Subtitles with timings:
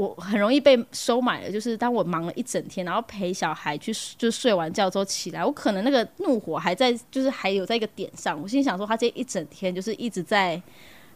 [0.00, 8.40] 我很容易被收买了，就是当我忙了一整天，然后陪小孩去就睡完觉之后起来，我可能那个怒火还在，就是还有在一个点上。
[8.40, 10.58] 我心想说，他这一整天就是一直在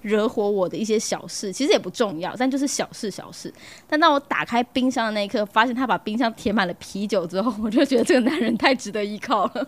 [0.02, 3.50] 惹火我的一些小事，其实也不重要，但就是小事小事。
[3.88, 9.66] 但当我打开冰箱的那一刻，发现他把冰箱填满了啤酒之后，我就觉得这个男人太值得依靠了。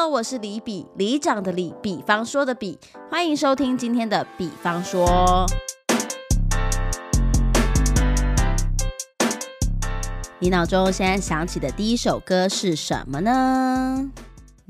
[0.00, 2.78] Hello，我是李比，李长的李，比方说的比，
[3.10, 5.44] 欢迎收听今天的比方说。
[10.38, 14.08] 你脑中现在想起的第一首歌是什么呢？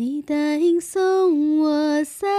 [0.00, 2.30] 你答应送我三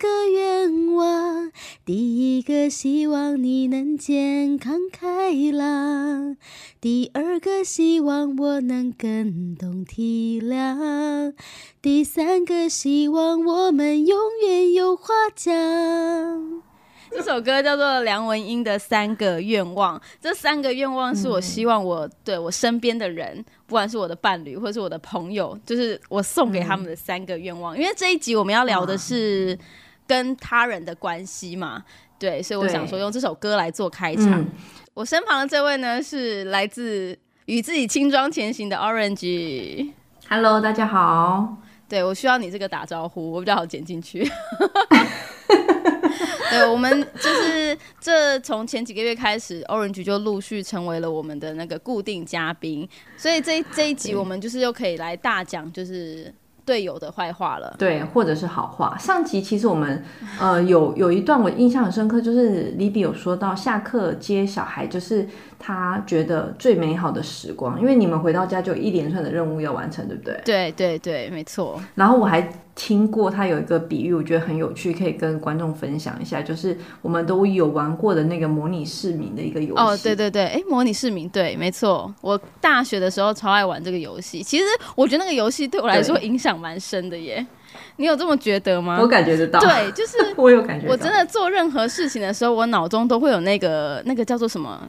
[0.00, 1.50] 个愿望，
[1.84, 6.36] 第一个希望你能健康开朗，
[6.80, 11.34] 第二个希望我能更懂体谅，
[11.82, 16.65] 第三个希望我们永远有话讲。
[17.16, 27.74] 这首歌叫做梁文音的《三个愿望》，这三个愿望是我希望我对我身边的人，不管是我的伴侣或是我的朋友，就是我送给他们的三个愿望。
[27.74, 29.58] 因为这一集我们要聊的是
[30.06, 31.82] 跟他人的关系嘛，
[32.18, 34.46] 对，所以我想说用这首歌来做开场。
[34.92, 41.56] 我身旁的这位呢是来自与自己轻装前行的 Orange，Hello，大家好。
[41.88, 44.28] 对我需要你这个打招呼，我比较好剪进去。
[46.56, 56.32] 对，我们就是这从前几个月开始，Orange 就陆续成为了我们的那个固定嘉宾，所以这这一集我们就是又可以来大讲就是
[56.64, 58.96] 队友的坏话了，对，或者是好话。
[58.98, 60.04] 上集其实我们
[60.40, 65.28] 呃有有一段我印象很深刻，就是李比有说到下课接小孩，就是
[65.58, 70.40] 他觉得最美好的时光，因为你们回到家就有一连串的任务要完成，对不对？
[70.44, 71.80] 对对对，没错。
[71.94, 72.48] 然后我还。
[72.78, 76.42] 听过他有一个比喻，我觉得很有趣，可以跟观众分享一下。
[76.42, 79.80] 就是我们都有玩过的那个模拟市民的一个游戏。
[79.80, 82.14] 哦，对对对，哎，模拟市民，对，没错。
[82.20, 84.42] 我大学的时候超爱玩这个游戏。
[84.42, 84.64] 其实
[84.94, 87.46] 我觉得那个游戏对我来说影响蛮深的耶。
[87.96, 88.98] 你有这么觉得吗？
[89.00, 89.58] 我感觉得到。
[89.58, 90.86] 对， 就是我有感觉。
[90.86, 94.86] 我真的做任何事情的时候，我脑中都会有那个那个叫做什么？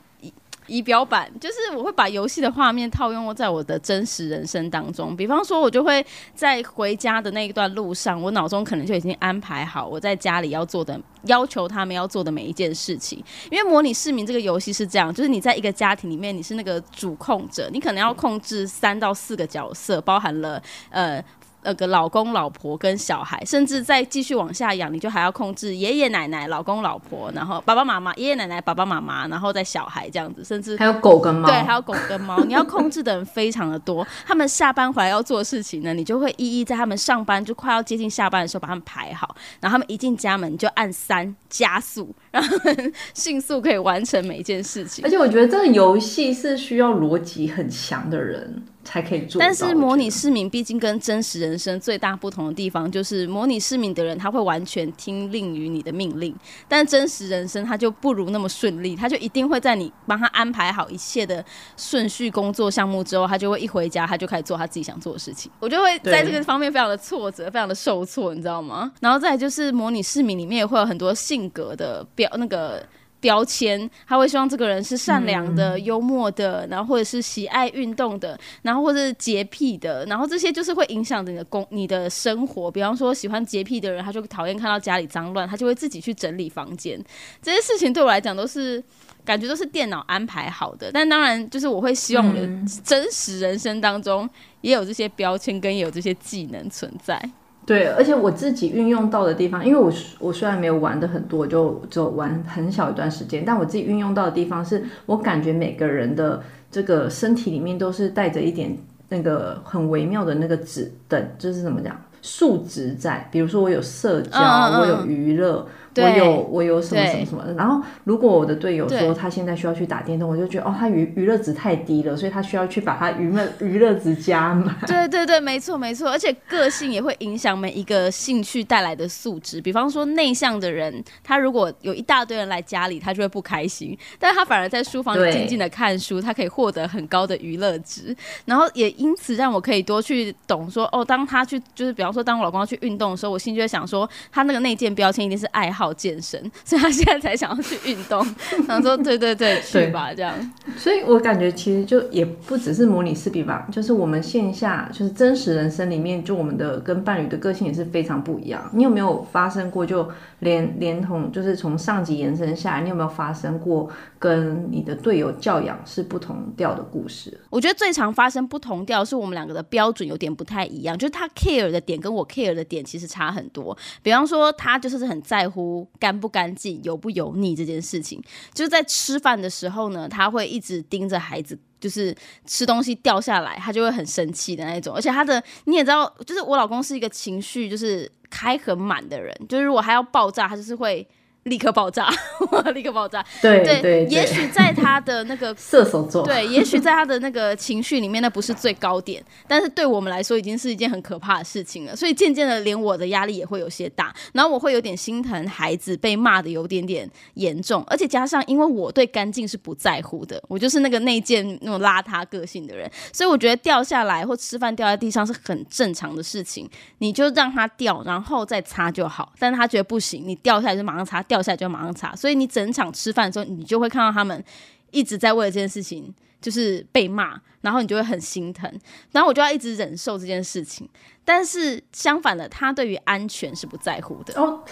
[0.68, 6.06] 仪表板就是我会把游戏的画面套用在我的真实人生当中，比方说，我就会
[6.36, 13.24] 在回家的那一段路上，我脑中可能就已经安排好我在家里要做的，要求他们要做的每一件事情。
[13.50, 21.24] 因为模拟市民这个游戏是这样，就是你在一个家庭里面，你是那个主控者，你可能要控制三到四个角色，包含了呃。
[21.64, 31.48] 那个老公、老婆跟小孩，甚至再继续往下养，你就还要控制爷爷奶奶、老公、老婆，然后爸爸妈妈、爷爷奶奶、爸爸妈妈，然后再小孩这样子，甚至还有狗跟猫。
[31.48, 34.08] 对，还有狗跟猫，你要控制的人非常的多。
[34.26, 45.04] 他们下班回来要做事情呢，你就会一一在他们上班就快要接近下班的时候把他们排好，然后他们一进家门就按三加速，让他们 迅速可以完成每一件事情。
[45.04, 48.64] 而且我觉得这个游戏是需要逻辑很强的人。
[48.88, 49.38] 才可以做。
[49.38, 56.34] 但是模拟市民毕竟跟真实人生最大不同的地方，就是模拟市民的人他会完全听令于你的命令，
[56.70, 61.44] 但真实人生他就不如那么顺利，他就一定会在你帮他安排好一切的
[61.76, 65.52] 顺序工作项目之后，他就会一回家他就开始做他自己想做的事情。
[65.60, 68.90] 我就会在这个方面非常的挫折，非常的受挫，你知道吗？
[69.02, 72.82] 然后再就是模拟市民里面也会有很多性格的表那个。
[73.20, 82.70] 标签，他会希望这个人是善良的、幽默的，然后或者是喜爱运动的，然后或者是洁癖的，然后这些就是会影响着你的工、你的生活。
[82.70, 87.00] 比方说，喜欢洁癖的人，他就讨厌看到家里脏乱，他就会自己去整理房间。
[87.42, 88.84] 这些事情对我来讲都是
[89.26, 92.48] 感觉都是电脑安排好的，但当然就是我会希望我的
[92.84, 94.30] 真实人生当中
[94.62, 97.20] 也有这些标签跟也有这些技能存在。
[97.68, 106.42] 对，而且我自己运用到的地方，因为我我虽然没有玩的很多，就就玩很小一段时间，但我自己运用到的地方是，我感觉每个人的
[106.72, 108.74] 这个身体里面都是带着一点
[109.10, 114.40] 那个很微妙的那个指等，就是怎么讲，数值在，比如说我有社交，
[114.80, 115.68] 我有娱乐。
[116.04, 124.76] 我有我有什么什么什么的，然后如果我的队友说他现在需要去打电动，我就觉得哦，他娱娱乐值太低了，所以他需要去把他娱乐 娱乐值加满。
[124.86, 129.60] 对对对，没错没错，而且个性也会影响每一个兴趣带来的素质。
[129.62, 138.16] 比方说内向的人，他如果有一大堆人来家里，他就会不开心，但是他反而在书房里静静的看书，他可以获得很高的娱乐值，
[138.46, 145.87] 然后也因此让我可以多去懂说哦，当他去就是比方说当我老公要去运动的时候，我心就会想说他那个内建标签一定是爱好。
[145.88, 148.26] 好健身，所以他现在才想要去运动。
[148.68, 150.34] 然后说对对对，去吧这样。
[150.78, 158.70] 所以我感觉其实就也不只是模拟视频吧，就是我们线下就是真实人生里面，就我们的跟伴侣的个性也是非常不一样。
[158.74, 160.08] 你有没有发生过就
[160.40, 163.90] 连连同就是从上级延伸下来，你有没有发生过
[164.20, 167.38] 跟你的队友教养是不同调的故事？
[167.50, 173.78] 我觉得最常发生不同调是我们两个的标准有点不太一样，就是他 care 的点跟我 care 的点其实差很多。
[174.02, 178.24] 比方说，他就是很在乎干不干净、油不油腻这件事情。
[178.54, 182.16] 就是在吃饭的时候呢，他会一直盯着孩子，就是
[182.46, 184.96] 吃东西掉下来，他就会很生气的那种。
[184.96, 191.08] 而且他的你也知道，就是我老公是一个情绪就是开很满的人，就是如果他要爆炸，他就是会。
[191.48, 192.10] 立刻爆炸，
[192.74, 193.26] 立刻爆炸。
[193.42, 201.96] 对对，也许在他的那个 射手座，对，也许在他的那个情绪里面，那不是最高点，但是对我们来说，已经是一件很可怕的事情了。
[201.96, 219.32] 所以渐渐的，连我的压力也会有些大，然后我会有点心疼孩子被骂的有点点严重，而且加上因为我对干净是不在乎的，我就是那个内建那种邋遢个性的人，所以我觉得掉下来或吃饭掉在地上是很正常的事情，你就让它掉，然后再擦就好。
[219.40, 221.37] 但是他觉得不行，你掉下来就马上擦掉。
[221.38, 224.44] 掉下来就马上擦，所以你整场吃饭的时候，你就会看到他们
[224.92, 228.72] 一直在为了这件事情就是被骂，然后你就会很心疼，
[229.12, 230.88] 然后我就要一直忍受这件事情。
[231.26, 234.64] 但是相反的，他对于安全是不在乎的哦，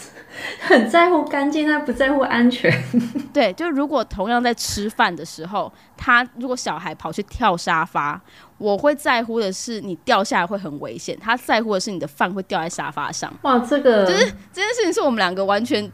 [0.60, 2.70] 很在乎干净，他不在乎安全。
[3.32, 8.20] 对，就如果同样在吃饭的时候，他如果小孩跑去跳沙发。
[8.58, 13.30] 我会在乎的是你掉下来会很危险，他在乎的是你的饭会掉在沙发上。
[13.42, 14.20] 哇，这个就是
[14.50, 15.92] 这件事情是我们两个完全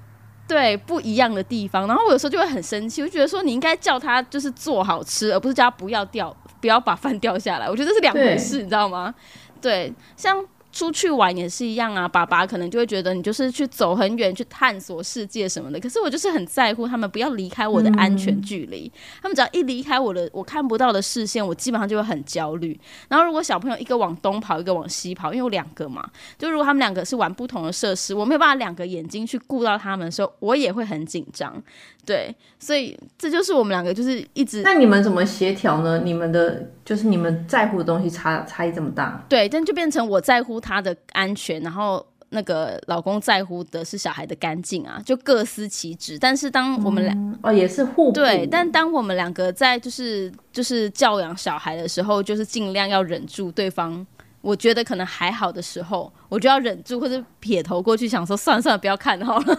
[0.53, 1.87] 对不一样的地方。
[1.87, 7.69] 然后我有时候就会很生气，我觉得说你应该叫他就是做好吃，而不是叫他不要掉，不要把饭掉下来。
[7.69, 9.15] 我觉得这是两回事，你知道吗？
[9.61, 10.45] 对，像。
[10.73, 15.79] 出去玩也是一样啊，爸爸可能就会觉得你就是去走很远去探索世界什么的。
[15.79, 18.91] 可是我就是很在乎他们不要离开我的安全距离。
[19.21, 22.79] 他们只要一离开我的我看不到的视线，我基本上就会很焦虑。
[23.09, 26.09] 然后如果小朋友一个往东跑，一个往西跑，因为有两个嘛，
[26.39, 31.63] 就如果他们两个是玩不同的设施，我没有办法两个眼睛去顾到他们的时候，我也会很紧张。
[32.05, 34.63] 对，所以这就是我们两个就是一直。
[34.63, 36.01] 那你们怎么协调呢？
[36.05, 39.25] 你们的就是你们在乎的东西差差异这么大？
[39.29, 46.19] 对，但就变成我在乎他的安全，然后那个老公在乎的是小孩的干净啊，就各司其职。
[46.19, 54.05] 但是当我们俩哦也是互对，但当我们两个在就是就是教养小孩的时候，就是尽量要忍住对方，
[54.41, 59.59] 我觉得可能还好的时候，我就要忍住或者撇头过去，想说算了算了，不要看好了。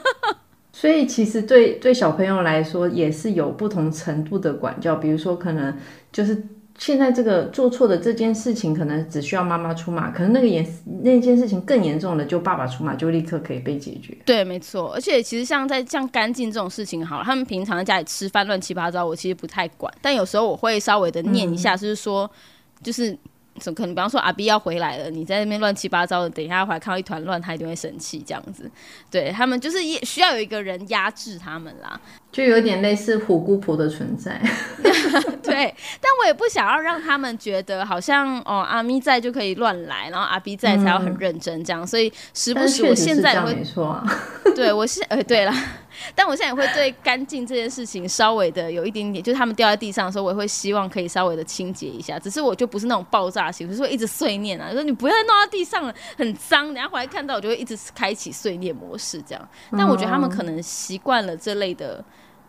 [0.76, 5.78] 所以其实对对小朋友来说也是有不同程度的管教，比如说可能
[6.12, 6.44] 就是
[6.80, 10.68] 现在这个做错的这件事情，可能只需要妈妈出马，可能那个严
[11.04, 14.18] 那件事情更严重的，就爸爸出马就立刻可以被解决。
[14.26, 14.92] 对，没错。
[14.96, 22.30] 而且其实像在像干净这种事情，好了，他们平常在家里吃饭乱七八糟，我其实不太管，但有时候我会稍微的念一下，就是说，
[22.82, 23.16] 就是。
[23.60, 23.94] 怎可能？
[23.94, 28.24] 比方说阿 B 要回来了，你在那边乱七八糟的，等一下回来看到一团乱，他一定会生气。
[28.26, 28.70] 这样子，
[29.12, 32.00] 对他们就是也需要有一个人压制他们啦，
[32.32, 34.42] 就有点类似虎姑婆的存在。
[35.44, 41.86] 对，但我也不想要让他们觉得好像哦阿咪在就可以乱来，然后阿 B 在才要很认真这样。
[41.86, 44.02] 所以时不时我现在会没错，
[44.56, 45.54] 对我是呃对了。
[46.16, 52.18] 但我现在也会对干净这件事情稍微的有一点点，就是他们掉在地上的时候，我也会希望可以稍微的清洁一下。
[52.20, 56.74] 只是我就不是那种爆炸型，就是会一直碎念啊，说你不要再弄到地上了，很脏。
[56.74, 59.50] 等下回来看到，我就会一直开启碎念模式这样。
[59.72, 62.04] 但我觉得他们可能习惯了这类的，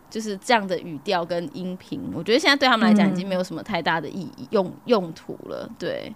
[0.09, 2.01] 就是这样的语调跟音频。
[2.13, 5.69] 我觉得现在对他们来讲已经没有什么太大的意义用用途了。
[5.77, 6.13] 对。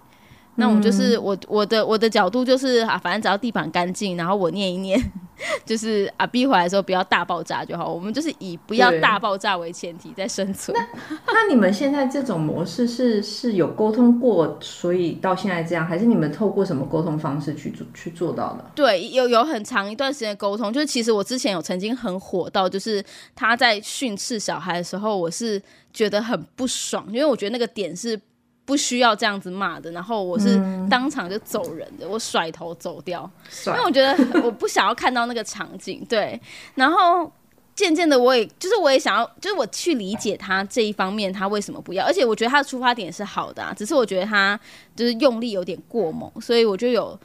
[0.56, 5.00] 那我们就是我我的我的角度就是啊，反正只要地板干净，然后我念一念，
[5.64, 7.90] 就是啊逼回来的时候不要大爆炸就好。
[7.90, 10.76] 我们就是以不要大爆炸为前提在生存。
[11.26, 18.64] 那你们现在这种模式是是有沟通过，所以到现在这样，还是你们透过什么沟通方式去做去做到的？
[18.74, 23.02] 对，有有很长一段时间沟通，就是其实我之前有曾经很火到，就是
[23.34, 28.20] 他在训斥小孩的时候，我是觉得很不爽，因为我觉得那个点是。
[28.70, 33.28] 不需要这样子骂的，然后我是当场就走人的，我甩头走掉，
[33.66, 36.06] 因为我觉得 我不想要看到那个场景。
[36.08, 36.40] 对，
[36.76, 37.28] 然后
[37.74, 44.58] 渐渐的，我也就是我也想要，就是我去理解他这一方面，他为什么不要，而且我觉得他的出发点是好的，只是我觉得他
[44.94, 47.18] 就是用力有点过猛，所以我就有。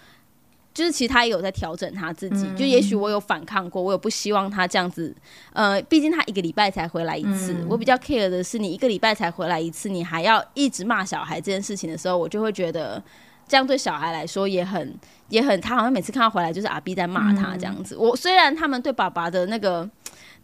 [0.75, 5.15] 就是其实他也有在调整他自己，就也许我有反抗过，我有不希望他这样子，
[5.53, 13.01] 呃，毕竟他一个礼拜才回来一次，我比较 care 的是你一个礼拜才回来一次，你还要一直骂小孩这件事情的时候，我就会觉得
[13.47, 14.93] 这样对小孩来说也很
[15.29, 17.95] 也很，他好像每次看到回来就是阿 B 在骂他这样子。
[17.95, 19.89] 我虽然他们对爸爸的那个。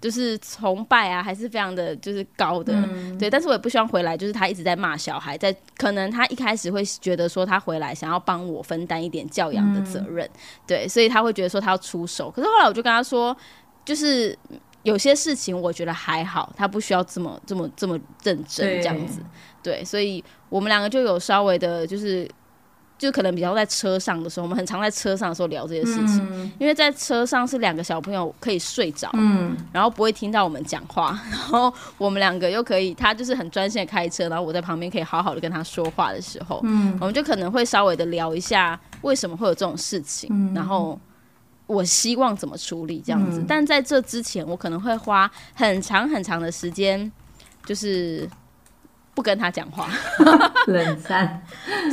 [0.02, 2.74] 就是崇拜啊，还是非常的就是高的，
[3.20, 3.30] 对。
[3.30, 10.28] 但是我也不希望回来，就是他一直在骂小孩，在可能他一开始会觉得说他回来想要帮我分担一点教养的责任，
[10.66, 12.32] 对，所以他会觉得说他要出手。
[12.32, 13.36] 可是后来我就跟他说，
[13.86, 14.38] 就是
[14.82, 19.22] 有些事情我觉得还好，他不需要这么这么这么认真这样子，
[19.62, 19.86] 对。
[19.86, 22.28] 所以我们两个就有稍微的，就是。
[23.02, 29.58] 就可能比较在车上的时候，我们很常在车上的时候聊这些事情，因为在车上是两个小朋友可以睡着，嗯。
[29.74, 36.58] 然后不会听到我们讲话，然后我们两个又可以，他就是很专心的开车，然后我在旁边可以好好的跟他说话的时候，
[37.00, 41.00] 我们就可能会稍微的聊一下为什么会有这种事情，然后
[41.66, 43.44] 我希望怎么处理这样子。
[43.48, 47.12] 但在这之前，我可能会花很长很长的时间，
[47.66, 48.30] 就是
[49.16, 49.90] 不跟他讲话，
[50.68, 51.42] 冷战，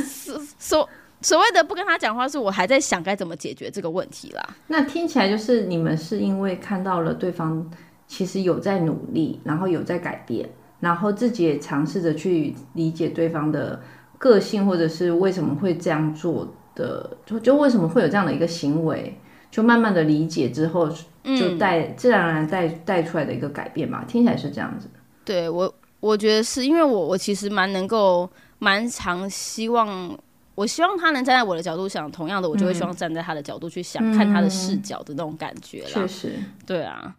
[0.59, 0.87] 说。
[1.21, 4.55] 所谓的不跟他讲话，是我还在想该怎么解决这个问题啦。
[4.67, 7.69] 那听起来就是你们是因为看到了对方
[8.07, 10.49] 其实有在努力，然后有在改变，
[10.79, 13.81] 然后自己也尝试着去理解对方的
[14.17, 19.19] 个性，或者是为什么会这样做的，就就为什么会有这样的一个行为，
[19.51, 20.89] 就慢慢的理解之后，
[21.23, 24.05] 就带自然而然带带出来的一个改变吧。
[24.07, 24.87] 听起来是这样子。
[25.25, 30.17] 对我，我觉得是因为我我其实蛮能够蛮常希望。
[30.59, 36.33] 我希望他能站在我的角度想，同样的，我就会希望站在他的角度去想，看他的视角的那种感觉确实，
[36.65, 37.15] 对啊。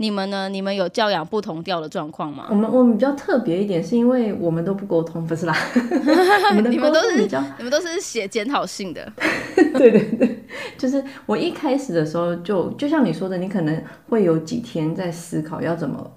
[0.00, 0.48] 你们呢？
[0.48, 2.46] 你们有教养不同调的状况吗？
[2.48, 5.52] 我们我们比较特别一点，是因为我们都不沟通，不是啦。
[6.70, 9.12] 你们都是你们都是写检讨信的。
[9.76, 10.44] 对对对，
[10.78, 16.08] 就是我一开始的时候，就就像你说的，你可能会有几天在思考要怎么。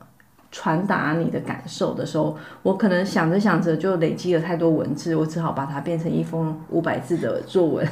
[0.51, 7.87] 传达你的感受的时候，我可能想着想着就累积了太多文字，我只好把它变成一封五百字的作文。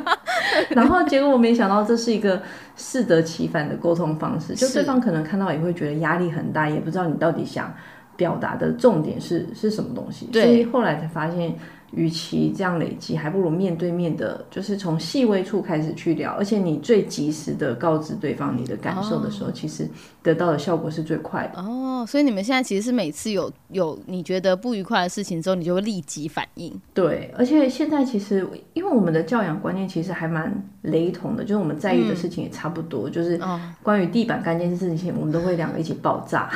[0.70, 2.40] 然后结果我没想到这是一个
[2.76, 7.72] 适得其反的沟通方式，就对方可能看到也会觉得压力很大，也不知道你到底想
[8.16, 10.28] 表达的重点是是什么东西。
[10.32, 11.54] 所以后来才发现。
[11.92, 19.88] 与其这样累积，还不如面对面的，就是从细微处开始去聊，而且你最及时的告知对方你的感受的时候，其实
[20.22, 21.60] 得到的效果是最快的。
[21.60, 26.72] 哦，所以你们现在其实是每次有有你觉得不愉快的事情之后，你就会立即反应。
[26.94, 33.38] 对，而且现在其实因为我们的教养观念其实还蛮雷同的，就是我们在意的事情也差不多，就是
[33.82, 36.50] 关于地板干净这事情，我们都会两个一起爆炸，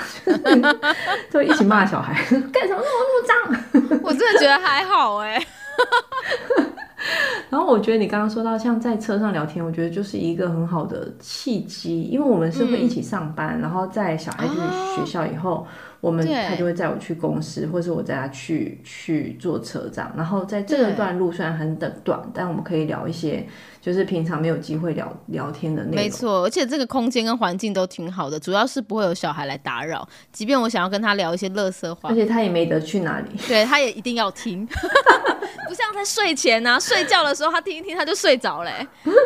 [1.30, 2.14] 都一起骂小孩，
[2.52, 4.00] 干什么那么那么脏？
[4.02, 5.38] 我真的觉得还好哎。
[7.50, 14.54] 然后我觉得你刚刚说到像在车上聊天，我觉得就是一个很好的契机，因为我们是会一起上班，然后在小孩去
[14.96, 15.66] 学校以后。
[16.00, 20.12] 我们他就会载我去公司，或是我载他去去坐车这样。
[20.14, 23.42] 然后在这个段路虽然很短短，但我们可以聊一些
[23.84, 25.96] 就是平常没有机会聊聊天的内容。
[25.96, 30.08] 没错，而且这个空间跟环境都挺好的，主要是不会有小孩来打扰。
[30.32, 34.64] 即便我想要跟他聊一些乐色话，而且他也没得去哪里， 对他也一定要听，
[35.68, 38.72] 不像在睡前啊睡觉的时候他听一听他就睡着嘞。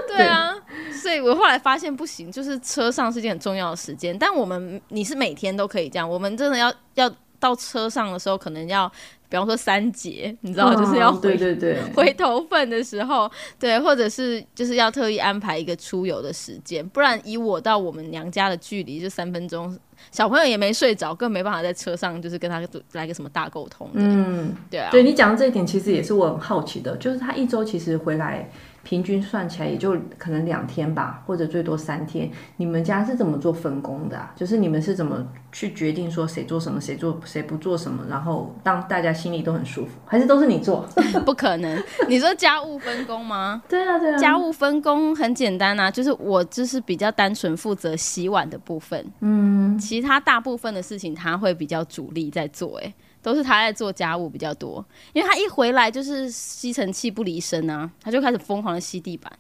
[0.09, 0.53] 对啊，
[1.01, 4.19] 所以我后来发现不行，就是车上是件很重要的时间。
[4.19, 6.75] 但我们你是每天都可以这样，我们真的要。
[6.95, 8.91] 要到车上的时候，可能要，
[9.29, 19.79] 比方说三节，你知道，就是要对对对回头份的时候，对，或者是就是要特意安排一个出游的时间，不然以我到我们娘家的距离就三分钟，
[20.11, 22.61] 小朋友也没睡着，更没办法在车上就是跟他
[22.93, 23.89] 来个什么大沟通。
[23.95, 28.51] 嗯，对啊，对你讲的这一点，其实也是我很好奇的，就是他一周其实回来。
[28.89, 32.31] 平均算起来也就可能两天吧，或者最多三天。
[32.57, 34.19] 你们家是怎么做分工的？
[34.35, 39.91] 就是你们是怎么去决定说谁做什么，谁做谁不做什么，然后让大家心里都很舒服？
[40.07, 40.89] 还是都是你做？
[41.27, 43.63] 不可能，你说家务分工吗？
[43.69, 44.17] 对啊，对啊。
[44.17, 52.95] 家务分工很简单啊，就是我就是比较单纯负责洗碗的部分，嗯，其他大部分的事情他会比较主力在做，哎。
[53.23, 59.31] 都是他在做家务比较多，因为他一回来就是吸尘器不离身啊，他就开始疯狂的吸地板，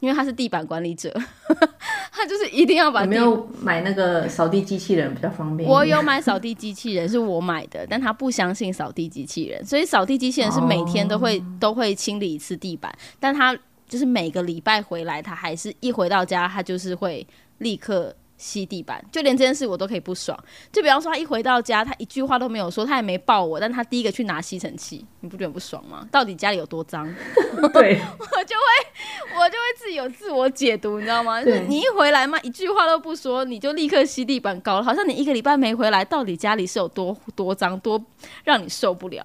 [0.00, 1.12] 因为他是地板管理者，
[2.12, 3.04] 他就是一定要把。
[3.04, 5.68] 没有买那个扫地机器人比较方便。
[5.68, 13.56] 我有买扫地机器人， 是我买的，但他不相信扫地机器人，所以扫地机器人是每天都会都会清理一次地板，但他
[13.88, 17.26] 就是每个礼拜回来，他还是一回到家，他就是会
[17.58, 18.14] 立刻。
[18.44, 20.38] 吸地板，就连这件事我都可以不爽。
[20.70, 26.06] 就比方说，他一回到家，他一句话都没有说，他也没抱我，但他第一个去拿吸尘器，你不觉得不爽吗？
[26.12, 27.06] 到底家里有多脏？
[27.72, 31.42] 对，我就会，我就会自己有自我解读，你知道吗？
[31.42, 38.04] 就是你一回来嘛，一句话都不说，你就立刻吸地板，搞了好像你一个礼拜没回来，到底家里是有多多脏，多
[38.44, 39.24] 让你受不了。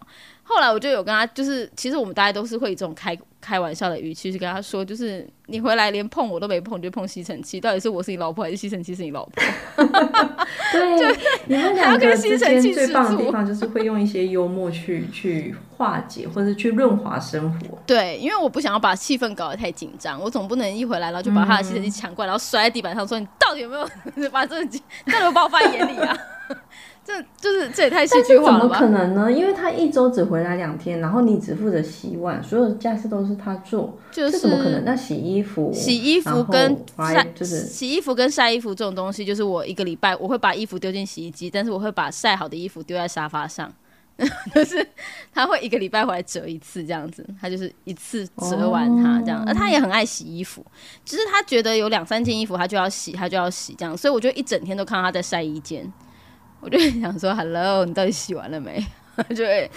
[0.50, 9.44] 后来我就有跟他，就是其实我们大家都是会以这种开开玩笑的语气去跟他说，就是你回来连碰我都没碰，就碰吸尘器，到底是我是你老婆还是吸尘器是你老婆？
[10.72, 17.78] 对， 你们两个之间最棒的地方就是会用一些幽默去去化解，或者去润滑生活。
[17.86, 23.88] 对，因为我不想要把气氛搞得太紧张，我总不能一回来然后就把他的吸尘器抢过来，然后摔在地板上说你到底有没有
[24.32, 26.18] 把这个到底有把我放在眼里啊？
[27.10, 28.60] 这就是这也太戏剧化了吧？
[28.60, 29.32] 怎么可能呢？
[29.32, 34.86] 因为他一周只回来两天，然后你只负责洗碗，所有的家事都是他做，这怎么可能？
[34.86, 43.74] 那洗衣服、洗衣服跟晒就是洗衣服跟晒衣服这种东西，就是我一个礼拜我会把衣服丢进洗衣机，但是我会把晒好的衣服丢在沙发上，
[44.54, 44.86] 就是
[45.34, 50.64] 他会一个礼拜回来折一次这样子，他就是一次折完它这样，而他也很爱洗衣服，
[51.04, 55.92] 只是他觉得有两三件衣服他就要洗，他就要洗这样，所以我就一整天都看到他在晒衣间。
[56.62, 58.86] 我就想说，Hello，你到底洗完了没？
[59.36, 59.70] 就会，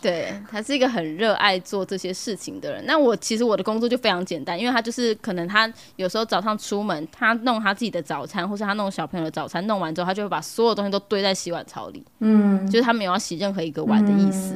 [0.00, 2.84] 对他是一个很热爱做这些事情的人。
[2.86, 12.02] 那我其实我的工作就非常简单，因为他就是可能他有时候早上出门，他弄他自己的早餐，或是他弄小朋友的早餐，弄完之后，他就会把所有东西都堆在洗碗槽里。
[12.20, 14.54] 嗯，就是他没有要洗任何一个碗的意思。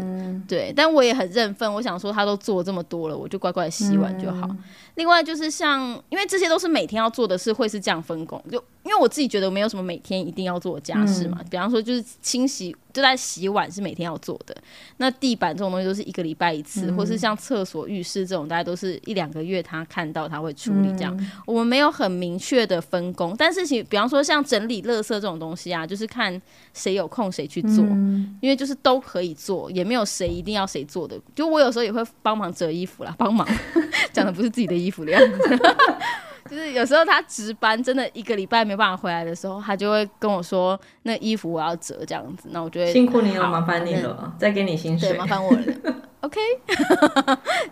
[0.48, 4.48] 对，但我也很认份，我想说他都做这么多了，我就乖乖洗碗就好。
[4.96, 8.42] 另外就是像，因为这些都是每天要做的事，会是这样分工。
[8.50, 12.76] 就因为我自己觉得没有什么每天一定要做的家事嘛，比方说就是清洗。
[12.92, 14.56] 就在洗碗是每天要做的，
[14.98, 21.28] 那地板这种东西都是一个礼拜一次，或是像厕所、浴室这种，大家都是一两个月他看到他会处理这样。
[21.46, 26.40] 我们没有很明确的分工，但是其比方说像整理垃圾这种东西啊，就是看
[26.74, 27.84] 谁有空谁去做，
[28.40, 31.18] 因为就是都可以做，也没有谁一定要谁做的。
[31.34, 33.46] 就我有时候也会帮忙折衣服啦，帮忙
[34.12, 35.58] 讲的不是自己的衣服的样子。
[36.50, 45.62] 就是有时候他值班，真的一个礼拜没办法回来的时候，他就会跟我说：“那衣服我要折这样子。”那我觉得辛苦你了，麻烦你了，再给你薪水，麻烦我了。
[46.20, 46.40] OK，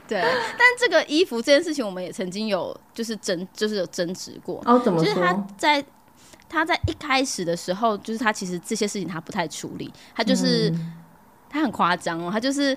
[0.09, 0.21] 对。
[0.21, 4.61] 但这个衣服这件事情，我们也曾经有就是争，就是有争执过。
[4.65, 5.15] 哦，怎么说？
[5.15, 5.85] 就是他在
[6.49, 10.73] 他在一开始的时候，就是他其实这些事情他不太处理，他就是
[11.49, 12.77] 他很夸张哦，他就是。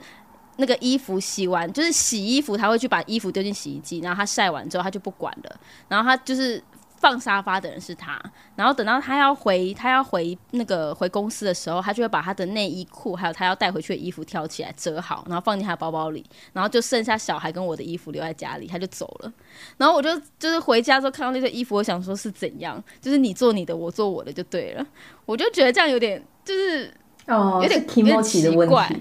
[0.57, 6.63] 那个衣服洗完，就是洗衣服，他会去把衣服丢进洗衣机，然后他晒完之后他就不管了，然后他就是
[6.97, 8.21] 放沙发的人是他，
[8.55, 19.33] 然后等到他要回他要回那个回公司的时候，他就会把他的内衣裤还有他要带回去的衣服挑起来折好，然后放进他包包里，然后就剩下小孩跟我的衣服留在家里，他就走了。
[19.75, 24.85] 然后我就就是回家之后看到那些衣服，我想说是怎样，就是你做你的，我做我的就对了。
[25.25, 26.93] 我就觉得这样有点就是
[27.27, 28.91] 哦，有点有点奇怪。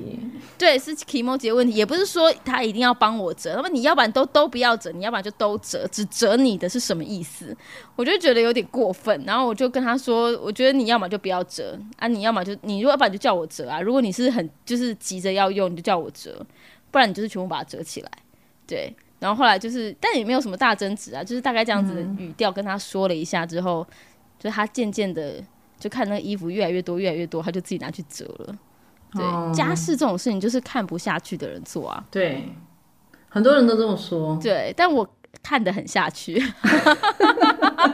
[0.58, 7.56] 对，是 Kimoji 的问题，也不是说他一定要帮我折，那么你要不然都都不要折，你要不然就都折，只折你的是什么意思？
[7.96, 16.46] 我就觉得有点过分，然后我就跟他说，我觉得你要么就不要折啊，你要么就你如果要不然就叫我折啊，如果你是很就是急着要用，你就叫我折，
[16.92, 18.10] 不然你就是全部把它折起来。
[18.64, 23.84] 对，然后后来就是，但也没有什么大争执啊，就是大概这样子的语调跟他说了一下之后，
[24.38, 25.42] 就是他渐渐的
[25.82, 28.56] 就看那个衣服越来越多越来越多，他就自己拿去折了。
[29.12, 32.04] 对家事这种事情，就是看不下去的人做啊。
[32.08, 32.48] 对，
[33.28, 34.38] 很多人都这么说。
[34.40, 35.04] 对，但我
[35.42, 36.34] 看得很下去，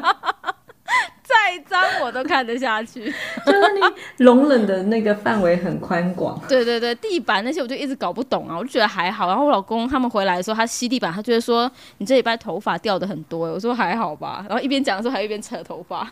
[2.39, 3.03] 看得下去。
[3.45, 6.41] 就是你容忍的那个范围很宽广。
[6.49, 9.27] 对对对，地板那些我就一直搞不懂啊，我就觉得还好。
[9.27, 16.09] 然后我老公他们回来的时候，他吸地板，他就会说：“你这礼拜头发掉的很多。”我说：“还好吧。”然后一边讲的时候，还一边扯头发，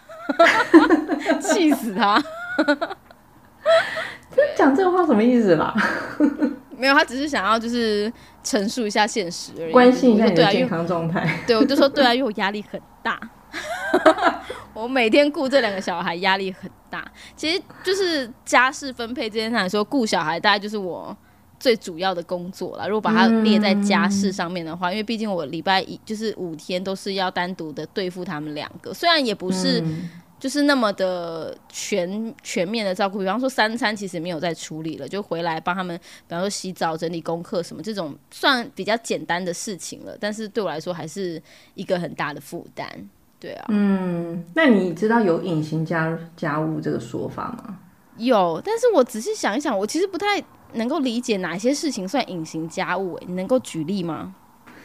[1.41, 2.21] 气死他。
[4.57, 5.73] 讲这个话什么意思啦？
[6.77, 8.13] 没有，他只是想要就是
[8.45, 11.27] 陈述一下现实而已，关心一下你的健康状态。
[11.47, 13.19] 对，我就说对啊，因为我压力很大，
[14.83, 17.11] 我每天顾这两个小孩压力很大。
[17.35, 21.17] 其实就是家事分配这件事来说，顾小孩大概就是我
[21.59, 22.89] 最主要的工作了。
[22.89, 29.83] 如果把它列在家事上面的话，因为毕竟我礼拜一就是五天都是要单独的对付他们两个，虽然也不是。
[30.39, 40.15] 就是那么的全全面的照顾，比方说三餐其实没有在处理了，就回来帮他们，比方说洗澡、整理功课什么这种，算比较简单的事情了。
[40.21, 41.43] 但是对我来说还是
[41.75, 42.87] 一个很大的负担，
[43.39, 43.67] 对啊。
[43.69, 47.79] 嗯，那你知道有隐形家家务这个说法吗？
[48.17, 53.19] 有，但是我仔细想一想，我其实不太能够理解哪些事情算隐形家务。
[53.27, 54.35] 你能够举例吗？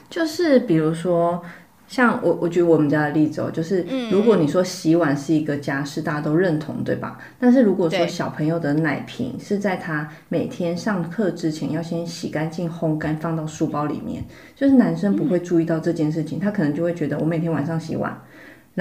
[0.09, 1.41] 就是比如说。
[1.87, 7.17] 像我，我举我们家的例子哦，就是如果你说洗碗是一个家事，大家都认同，对吧？
[7.37, 14.23] 但是如果说小朋友的奶瓶是在他每天上课之前要先洗干净、烘干，放到书包里面，
[14.55, 18.17] 就是男生不会注意到这件事情，他可能就会觉得我每天晚上洗碗，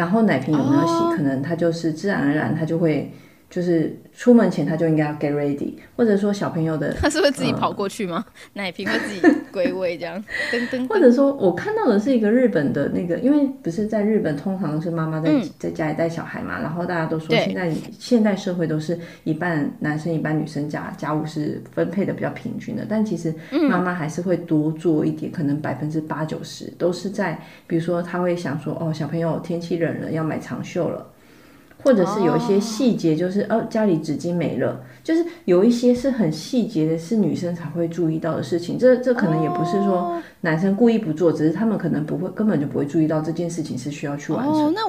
[0.00, 3.12] 然后奶瓶有没有洗，可能它就是自然而然它就会
[3.50, 8.24] 就是出门前他就应该要 get ready，或者说小朋友的， 他是会自己跑过去吗？
[8.54, 9.20] 奶瓶会自己
[9.52, 10.86] 归位这样， 噔噔。
[10.88, 23.34] 或者说我看到的是一个日本的那个，因为不是在日本通常是妈妈在在家里带小孩嘛，然后大家都说现在现代社会都是一半男生一半女生家家务是分配的比较平均的，但其实
[23.68, 27.36] 妈妈还是会多做一点，可能百分之八九十都是在，
[27.66, 31.04] 比如说他会想说哦小朋友天气冷了要买长袖了。
[31.82, 38.78] 或者是有一些细节，就是哦，家里纸巾没了，就是有一些是很细节的，是女生才会注意到的事情。
[38.78, 44.54] 这这可能也不是说男生故意不做，只是他们可能不会，根本就不会注意到这件事情是需要去完成。
[44.54, 44.80] 哦，那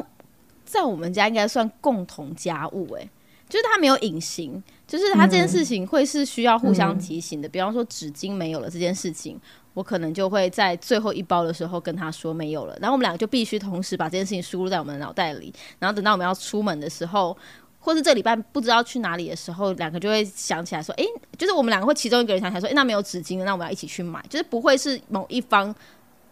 [0.66, 3.10] 在我们家应该算共同家务，哎，
[3.50, 7.50] 就是他没有隐形，就是他这件事情会是需要互相提醒的。
[7.50, 9.40] 比方说纸巾没有了这件事情。
[9.74, 17.36] 我可能就会在最后一包的时候跟他说没有了，然后我们两个就必须同时把这件事情输入在我们的脑袋里，然后等到我们要出门的时候，
[17.80, 21.06] 或是这礼拜不知道去哪里的时候，两个就会想起来说，哎，
[21.38, 25.74] 就是我们两个会其中一个人想起来说，哎，那没有纸巾，那我们要一起去买，就是不会是某一方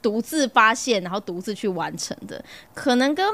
[0.02, 3.26] 独自发现，然后独自去完成的，可能跟。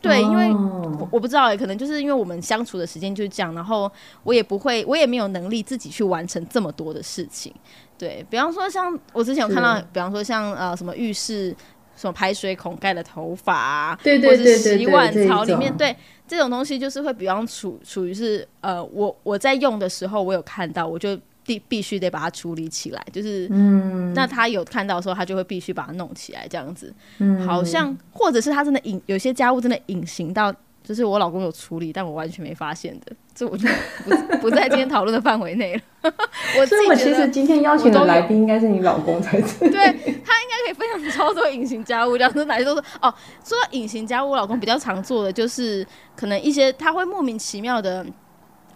[0.00, 3.88] 对，因为我我不知道哎，可能就是因为我们相处的时间就是这样，然后
[4.24, 7.54] 我也不会，我也没有能力自己去完成这么多的事情。
[7.98, 11.54] 对比方说，像我之前有看到，比方说像呃什么浴室
[11.96, 15.94] 什么排水孔盖的头发啊，对对对对，洗碗槽里面，对
[16.26, 21.18] 这种东西就是会比方处处于是呃我我在用的时候，我有看到我就。
[21.46, 30.50] 必必须得把它处理起来，就是，嗯，那他有看到的时候，他就会必须把它弄起来，这样子，嗯，好像或者是他真的隐有些家务真的隐形到，
[30.84, 33.66] 就是我老公有处理，但我完全没发现的，这我就
[34.04, 35.80] 不不在今天讨论的范围内了。
[36.60, 43.12] 我所以我其实今天邀请的来宾应该是你老公才对，对他应该可以分享超多隐形家务，这样子哪些都是哦。
[43.42, 48.04] 说到隐形家务，我老公比较常做的就是可能一些他会莫名其妙的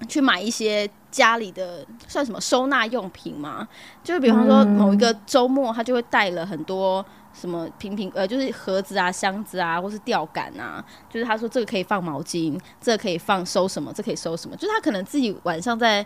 [0.09, 0.89] 去买一些。
[1.11, 3.67] 家里的算什么收纳用品吗？
[4.05, 7.03] 就比方说某一个周末，他就会带了很多
[7.39, 10.85] 什么瓶瓶呃，就是盒子啊、箱子啊，或是吊杆啊。
[11.09, 14.57] 就是他说这个可以放毛巾，这个可以放收什么，这可以收什么。
[14.57, 16.05] 就是他可能自己晚上在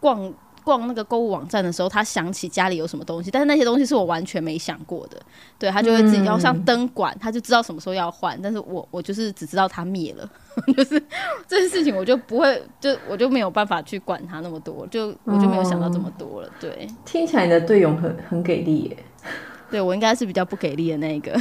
[0.00, 0.32] 逛。
[0.64, 5.18] 逛那个购物网站的时候，他想起家里有什么东西，但是那些东西是我完全没想过的。
[5.58, 8.38] 对他就会自己要像灯管，他就知道什么时候要换。
[8.42, 10.30] 但是我我就是只知道他灭了，
[10.76, 11.02] 就是
[11.46, 16.50] 这件事情我就不会，就我就没有办法去管他那么多，就我就没有想到这么多了。
[16.60, 18.96] 对，听起来你的队友很很给力耶。
[19.70, 21.36] 对我应该是比较不给力的那一个，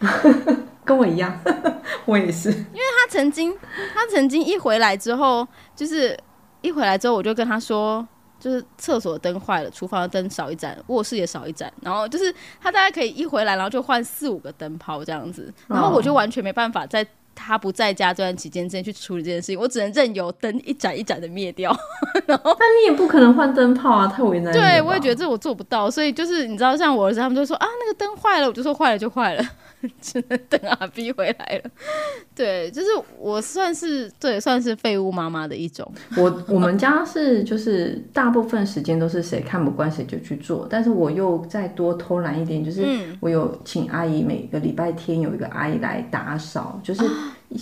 [0.84, 1.38] 跟我一样，
[2.06, 2.50] 我也是。
[2.50, 3.56] 因为他曾经
[3.94, 6.18] 他曾经一回来之后，就是
[6.60, 8.06] 一回来之后，我就跟他说。
[8.38, 17.04] 就是厕所灯坏了，厨房的灯少一盏，卧室也少一盏，然后就是他大概可以一回来，然后就换四五个灯泡这样子，然后我就完全没办法在
[17.36, 21.70] 他不在家这段期间之内去处理这件事情，我只能任由灯一盏一盏的灭掉。
[22.26, 24.52] 然后，但你也不可能换灯泡啊，太为难。
[24.52, 29.44] 对，我也觉得这我做不到，所以就是你知道，像我儿子他们就说啊，那个灯坏了，我就说坏了就坏了。
[30.00, 31.70] 只能等阿 B 回来了。
[32.34, 35.90] 对，就是我算是对，算是废物妈妈的一种。
[36.16, 42.84] 我我们家是就是大部分时间都是谁看不惯谁就去做，但是我又再多偷懒一点，就是
[43.20, 47.02] 我有请阿姨每个礼拜天有一个阿姨来打扫，就是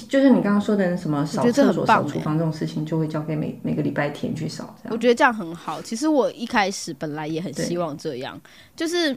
[0.09, 4.75] 就是你刚刚说的什么扫厕所、扫厨房这种事情，就会交给每每个礼拜天去扫。
[4.91, 5.81] 我觉得这样很好。
[5.83, 8.41] 其实我一开始本来也很希望这样，
[8.75, 9.17] 就是。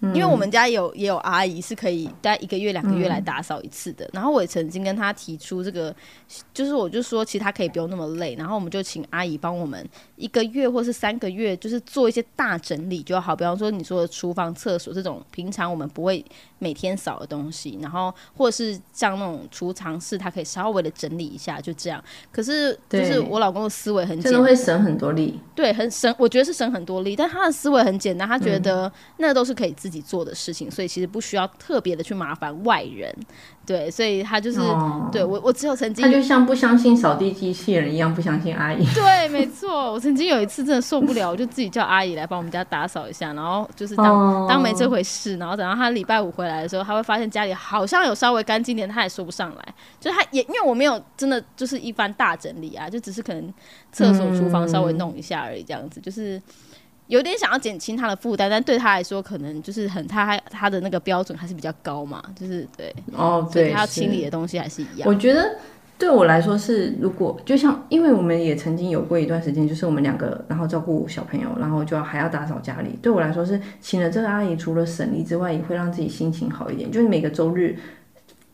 [0.00, 5.94] 因为我们家有也有阿姨是可以大概一个月两个月来打扫一次的，然后我也曾经跟她提出这个，
[6.54, 9.86] 就是我就说其实她可以不用那么累，然后我们就请阿姨帮我们
[10.16, 16.24] 一个月或是三个月，就是做一些大整理就好，比方说你说的厨房、厕所这种平常我们不会
[16.60, 22.02] 每天扫的东西，然后或者是像那种储藏室，他可以稍微的整理一下，就这样。
[22.32, 29.90] 可是就是我老公的思维很简单，会省很多力，对，很省，我觉得是省很多力，但他的思维很简单，他觉得那都是可以自。
[29.90, 33.12] 自己做的事情，所以其实不需要特别的去麻烦外人，
[33.66, 34.58] 对，所以他就是
[35.12, 38.84] 对我，我只有曾经，他就像不相信扫地机器人一样，不相信阿姨。
[38.94, 53.54] 对，没错，我曾经有一次真的受不了，我就自己叫阿姨来帮我们家打扫一下，然后就是当当没这回事，然后等到他礼拜五回来的时候，他会发现家里好像有稍微干净点，他也说不上来，就他也因为我没有真的就是一番大整理啊，就只是可能
[53.92, 56.42] 厕所、厨房稍微弄一下而已，这样子就是。
[57.10, 65.08] 有点想要减轻他的负担，但对他来说，可能就是很他他的那个标准还是比较高嘛，就是对哦，对，他要清理的东西还是一样。
[65.08, 65.56] 我觉得
[65.98, 72.96] 对我来说是，如果就像，因为我们也曾经有过一段时间，就是我们两个然后照顾小朋友，然后就要还要打扫家里。
[73.02, 76.88] 对我来说是请了这个阿姨，除了省力之外，也会让自己心情好一点。
[76.90, 77.76] 就是每个周日。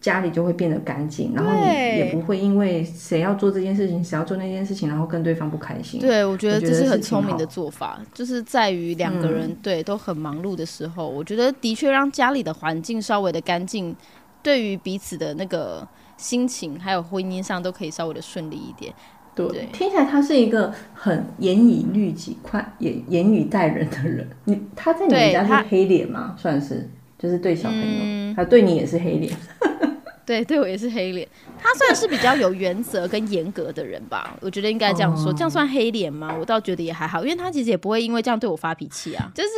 [0.06, 5.98] 家里就会变得干净，然后你也不会因为谁要做这件事情，谁要做那件事情，然后跟对方不开心。
[5.98, 13.96] 对，我觉得这是很聪明的做法，就是在于两个人、对都很忙碌的时候，我觉得的确让家里的环境稍微的干净，
[14.44, 15.84] 对于彼此的那个
[16.16, 18.94] 心情还有婚姻上都可以稍微的顺利一点。
[19.34, 24.24] 对，对听起来他是一个很严以律己、宽严严以待人的人。
[24.44, 26.36] 你他在你们家是黑脸吗？
[26.38, 26.88] 算是，
[27.18, 29.36] 就是对小朋友，嗯他对你也是黑脸。
[30.26, 31.26] 对，对我也是黑脸。
[31.56, 35.32] 他算是比较有原则跟严格的人吧，我觉得应该这样说。
[35.32, 36.36] 这样算黑脸吗？
[36.38, 39.30] 我倒觉得也还好，因为他其实也不会因为这样对我发脾气啊。
[39.34, 39.48] 就是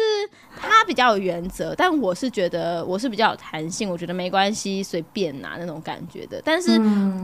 [0.57, 6.41] 他比较有原则，但我是觉得我是比较有弹性，我觉得没关系，随便拿那种感觉的。
[6.45, 6.79] 但是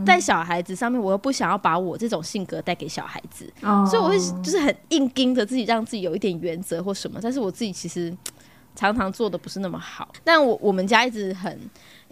[0.07, 7.20] 在小孩子上面，我又不想要把我这种性格带给小孩子，哦所以我会就是很硬盯着自己，让自己有一点原则或什么。
[7.22, 8.16] 但是我自己其实
[8.74, 10.11] 常常做的不是那么好。
[10.24, 11.59] 但我我们家一直很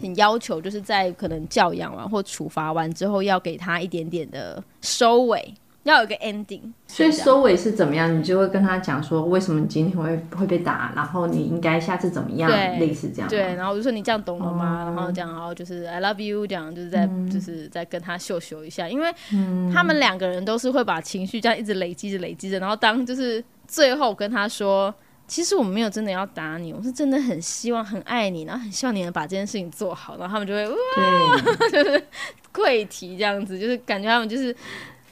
[0.03, 6.61] 很要求，就是在可能教养完或处罚完之后，要给他一点点的收尾，要有一个 ending。
[6.87, 8.15] 所以收尾是怎么样？
[8.15, 13.29] 你就会跟他讲说，为什么你今天会会被打，然后你应该下次怎么样，对类似这样。
[13.29, 14.83] 对，然后我就说你这样懂了吗？
[14.83, 19.11] 哦然后这样，然后就是 I love you，这样就是在、嗯就是在跟他秀秀一下，因为
[19.73, 24.93] 他们两个人都是会把情绪这样一直累积着累积着，然后当就是最后跟他说。
[25.27, 30.77] 其实我们没有真的要打你，我是真的很希望、很爱你，然后很希望你能把这件事情做好，然后他们就会哇
[31.71, 32.03] 就是，
[32.51, 34.55] 跪提这样子，就是感觉他们就是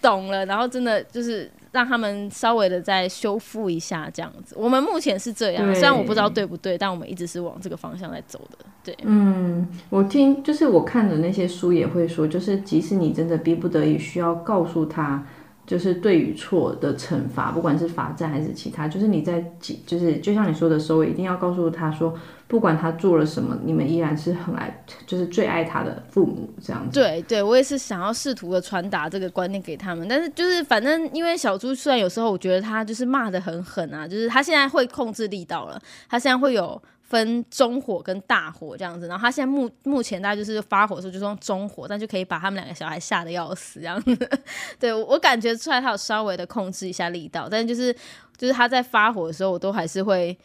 [0.01, 4.53] 懂了，然后真的就是让他们稍微的再修复一下这样子。
[4.57, 8.57] 我们目前是这样，虽然我不知道对不对，但我们一直是往这个方向在走的。
[8.83, 15.23] 对，嗯，我听就是我看的那些书也会说，就是即使你真的逼不得已需要告诉他，
[15.71, 19.41] 就是对与错的惩罚，不管是罚站还是其他，就是你在
[19.85, 22.13] 就是就像你说的收尾，一定要告诉他说，
[22.45, 26.99] 不管他做了什么，你们依然是很爱，就是最爱他的父母这样子。
[26.99, 36.81] 对对，我也是想要试图的传达这个观念给他们，但是就是反正因为小猪虽然有时候我觉得他就是骂的很狠啊，就是他现在会控制力道了，他现在会有。
[37.11, 44.29] 分中火跟大火这样子，然后他现在目目前大概就是发火的时候就是用中火，但就可以把他们两个小孩吓得要死这样子。
[44.79, 47.93] 对我感觉出来他有稍微的控制一下力道，但就是
[48.37, 50.37] 就是他在发火的时候，我都还是会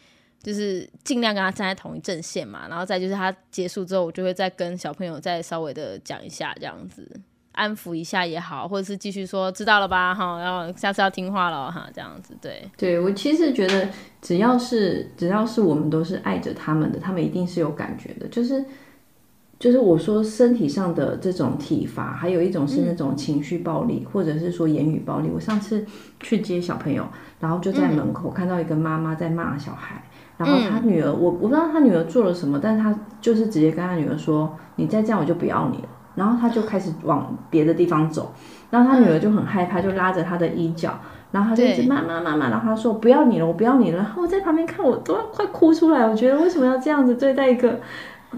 [0.43, 7.09] 就是尽量跟他站在同一阵线嘛，然后再就是他结束之后，我就会再跟小朋友再稍微的讲一下这样子。
[7.57, 12.69] 安抚一下也好，或者是继续说知道了吧哈，然后下次要听话了哈，这样子对。
[12.77, 13.89] 对我其实觉得，
[14.21, 18.27] 只要是只要是我们都是爱着他们的，他们一定是有感觉的。
[18.27, 18.63] 就是
[19.59, 25.29] 就是我说身体上的这种体罚，还有一种是那种情绪暴力，或者是说言语暴力。
[25.33, 25.83] 我上次
[26.19, 27.07] 去接小朋友，
[27.39, 30.03] 然后就在门口看到一个妈妈在骂小孩，
[30.37, 38.33] 然后他女儿，我我不知道他女儿做了什么，但是他就是直接跟他女儿说：“你再这样我就不要你了。”然后他就开始往别的地方走，
[38.71, 40.99] 然后他女儿就很害怕，就拉着他的衣角，
[41.31, 43.97] 然后他就一直对骂骂骂骂，然后他说不要你了，我不要你了。
[43.97, 46.05] 然后我在旁边看，我都要快哭出来。
[46.05, 47.79] 我觉得为什么要这样子对待一个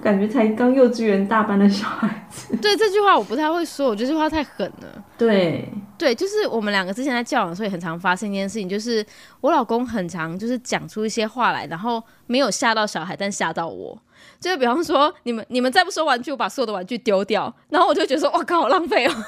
[0.01, 2.55] 感觉才刚幼稚园大班的小孩子？
[2.57, 5.03] 对这句话我不太会说，我觉得这句话太狠了。
[5.17, 9.05] 对，对，就是我们两个之前在交往的时候也很常发生一件事情，就是
[9.41, 13.97] 我老公很常就是讲出一些话来，然后没有吓到小孩，但吓到我。
[14.39, 19.09] 就是比方说，你们你们再不收玩具，我把所有的玩具丢掉，然后我就觉得说，哇靠，好浪费哦。
[19.13, 19.23] 就是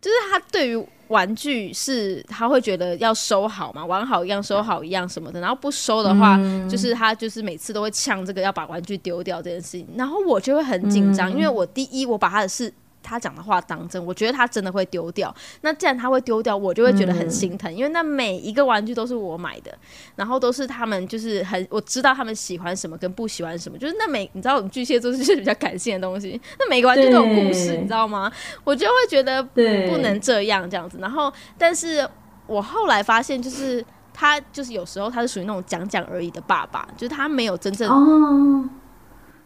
[0.00, 12.72] 就是他对于玩具是他会觉得要收好嘛，玩好一样，收好一样什么的，然后不收的话，就是他就是每次都会呛这个要把玩具丢掉这件事情，然后我就会很紧张，因为我第一我把他的事。
[13.04, 15.32] 他讲的话当真，我觉得他真的会丢掉。
[15.60, 19.76] 那既然他会丢掉，我就会觉得很心疼，因为那每一个玩具都是我买的，
[20.16, 28.32] 然后都是他们就是很我知道他们喜欢什么跟不喜欢什么，就是那每你知道我们巨蟹座就是比较感性的东西，那每个玩具都有故事，你知道吗？
[28.64, 30.98] 我就会觉得，不能这样这样子。
[31.00, 32.08] 然后，但是
[32.46, 38.68] 我后来发现，就是他就是有时候他是属于那种讲讲而已的爸爸，就是他没有真正哦。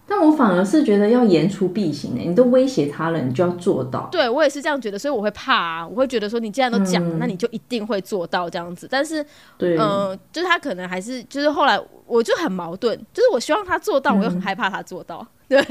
[0.08, 4.08] 但我反而是觉得要言出必行的，你都威胁他了，你就要做到。
[4.10, 8.88] 对我也是这样觉得，所以我会怕啊，我会觉得说你既然都讲了，嗯那你就一定会做到这样子。
[8.90, 9.24] 但是，
[9.58, 15.26] 对，嗯、呃，就是他可能还是就是后来我就很矛盾，就是我希望他做到，我又很害怕他做到。
[15.48, 15.62] 对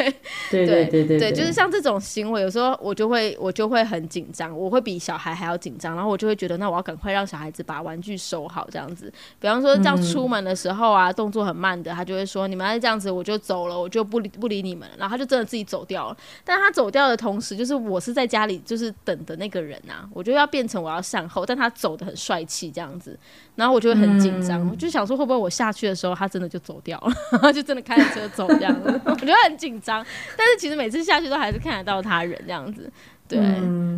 [0.49, 9.13] 对对对对对，就是像这种行为，有时候我就会我就会很紧张，我会比小孩还要紧张，然后我就会觉得，那我要赶快让小孩子把玩具收好，这样子。
[9.39, 16.17] 比方说，这样出门的时候啊，动作很慢的，他就会说：“你们要这样子，我就走了，我就不理不理你们了。”然后他就真的自己走掉了。
[16.43, 23.15] 但他走掉的同时，就是我是在家里就是等的那个人啊，我就要变成我要善后，但他走的很帅气这样子，
[23.53, 26.99] 然后我就会很紧张，我就想说会不会我下去的时候，他他真的就走掉
[27.41, 30.05] 了， 就真的开着车走这样子， 我觉得很紧张。
[30.35, 32.91] 但是其实每次下去都还是看得到他人这样子，
[33.27, 33.39] 对，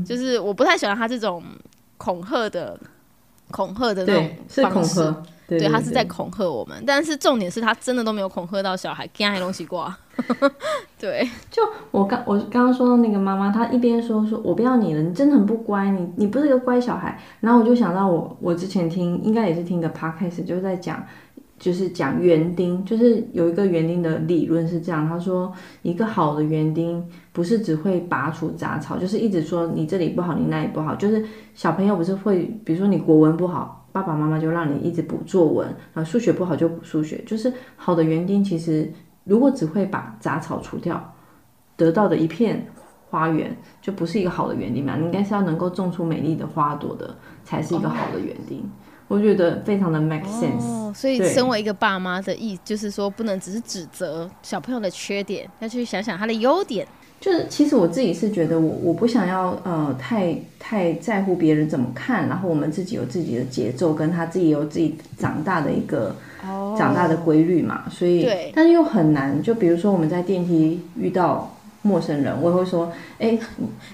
[0.06, 1.44] 就是我不太喜欢他这种
[1.98, 2.80] 恐吓的
[3.52, 5.24] 恐吓的那种是恐吓。
[5.48, 9.98] 对，他是在恐吓我们，但是重点是他真的都没有恐吓到小孩，给他东西挂。
[11.00, 17.20] 对，就我刚我刚刚说到那个妈妈，她一边说说我不要你了，你真的很不乖，你你不是一个乖小孩。
[17.40, 21.04] 然后我就想到我我之前听应该也是听个 podcast，就是在讲
[21.60, 33.76] 就是讲园丁，就是有一个园丁的理论是这样，他说一个好的园丁不是只会拔除杂草，就是一直说你这里不好，你那里不好，就是小朋友不是会，比如说你国文不好。
[33.92, 38.44] 爸爸妈妈就让你一直补作文，然后数学不好就补数学，就是好的园丁。
[38.44, 38.90] 其实
[39.24, 41.12] 如果只会把杂草除掉，
[41.76, 42.64] 得到的一片
[43.10, 44.96] 花园就不是一个好的园丁嘛。
[44.96, 48.64] 你应该是要能够种出美丽的花朵的，才是一个好的园丁。
[49.10, 50.64] 我觉得非常的 make sense。
[50.64, 56.88] 哦所以，身为一个爸妈的意，就是说不能只是指责小朋友的缺点，要去想想他的优点。
[57.22, 66.16] 就是，其实我自己是觉得，我我不想要呃太太在乎别人怎么看，然后我们自己有自己的节奏，跟他自己有自己长大的一个
[66.76, 69.42] 长大的规律嘛，所以，但是又很难。
[69.44, 73.38] 就比如说我们在电梯遇到陌生人，我会说，哎，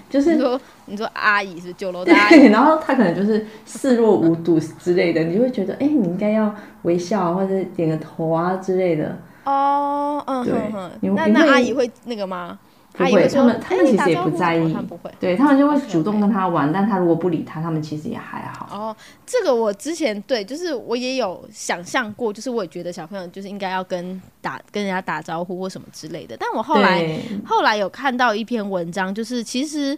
[0.08, 9.18] 就是说你说阿姨是酒楼的阿姨， 然后他可能就是视若无睹之类的，你就会觉得，哎，你应该要微笑或者点个头啊之类的。
[9.44, 12.58] 哦，嗯，对，那那阿姨会那个吗？
[12.92, 14.74] 不会，他们他们其实也不在意，
[15.20, 18.66] 对他们就会主动跟他玩，但他如果不理他，他们其实也还好。
[18.72, 18.96] 哦，
[19.26, 26.34] 这个我之前对，就是我也有想象过，就是我也觉得小朋友就是应该要跟打跟人家打招呼或什么之类的。
[26.40, 27.06] 但我后来
[27.44, 29.96] 后来有看到一篇文章，就是其实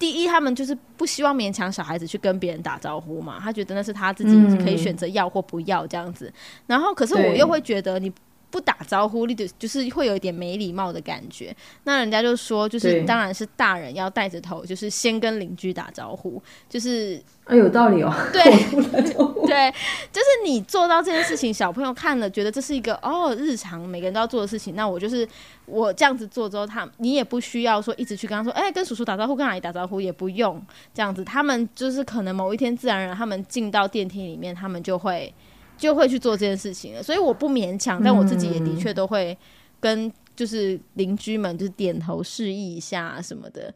[0.00, 6.32] 第一，他们就是不希望勉强小孩子去跟别人打招呼嘛，他觉得那是他自己可以选择要或不要这样子。
[6.66, 8.12] 然后，可是我又会觉得你。
[8.50, 11.54] 不打招呼，你就就是会有一点没礼貌的感觉。
[11.84, 18.12] 那人家就说，就是当然是大人要带着头，就是先跟邻居打招呼，就是啊，有道理哦。
[18.32, 18.42] 对
[19.46, 19.72] 对，
[20.12, 24.74] 就是你做到这件事情，小朋友看了觉得这是一个哦日常每个人都要做的事情。
[24.74, 25.26] 那我就是
[25.66, 30.60] 我这样子做之后，他你也不需要说一直去跟他说，哎，跟叔叔打招呼，跟阿姨打招呼也不用
[30.92, 31.24] 这样子。
[31.24, 35.32] 他们就是可能某一天自然而然，他们进到电梯里面，他们就会。
[35.80, 39.36] 就会去做这件事情了，所以我不勉强，但我自己也的确都会
[39.80, 43.74] 跟就是邻居们就是点头示意一下什么的。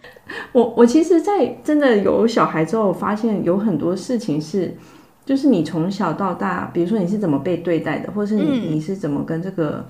[0.53, 4.77] 我我其实，在真的有小孩之后，发现有很多事情是，
[5.25, 9.85] 就是你从小到大，比如说你是怎么被对待的，或是你你是怎么跟这个。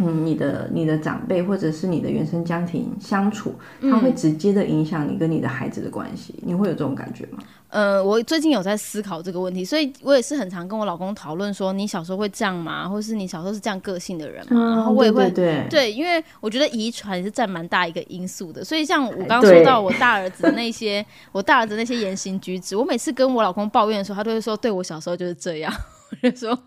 [0.00, 7.38] 嗯，你的你的长辈或者是你的原生家庭相处，它会直接的影响你跟你的孩子的关系，你会有这种感觉吗？
[7.68, 12.88] 呃，我最近有在思考这个问题，所以我也是很常跟我老公讨论说，你小时候会这样吗？
[12.88, 14.74] 或是你小时候是这样个性的人吗？
[14.74, 25.72] 然后我也会对对，因为我觉得遗传是占蛮大一个因素的，所以像我刚刚说到我大儿子的那些， 我大儿子那些言行举止，我每次跟我老公抱怨的时候，他都会说，对我小时候就是这样，
[26.10, 26.58] 我就说，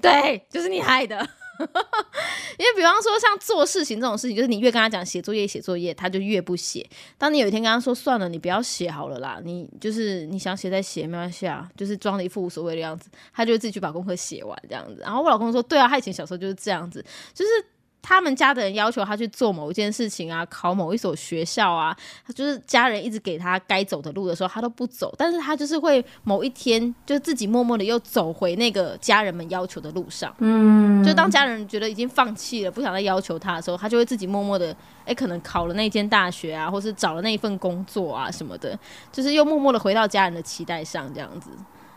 [0.00, 1.24] 对，就是你害的。
[2.58, 6.88] 因为比方说像做事情这种事情，就是你越跟他讲写作业写作业，他就越不写。
[7.18, 15.00] 当你有一天跟他说算了，你不要写好了啦，你就是你想写再写没关系啊，就是装的一副无所谓的样子，他就会自己去把功课写完这样子。
[15.00, 17.50] 然后我老公说，对啊，他以前小时候就是这样子，就是。
[18.06, 25.14] 他们家的人要求他去做某一件事情啊，考某一所学校啊，他就是家人一直给他该走的路的时候，他都不走。
[25.16, 30.34] 但是他就是会某一天，就自己默默的又走回那个家人们要求的路上。
[30.40, 38.78] 嗯，就当家人觉得已经放弃了，不想再要求他的时候，他就会自己默默的，哎，可能考了那间大学啊，或是找了那一份工作啊什么的，
[39.10, 41.48] 就是又默默的回到家人的期待上，这样子。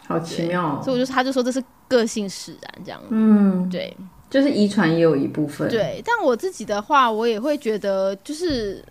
[0.08, 0.82] 好奇妙。
[0.82, 3.02] 所以我就他就说这是个性使然，这样。
[3.10, 3.94] 嗯，对。
[4.30, 6.02] 就是遗传也有一部分，对。
[6.06, 8.84] 但我自己的话，我也会觉得，就是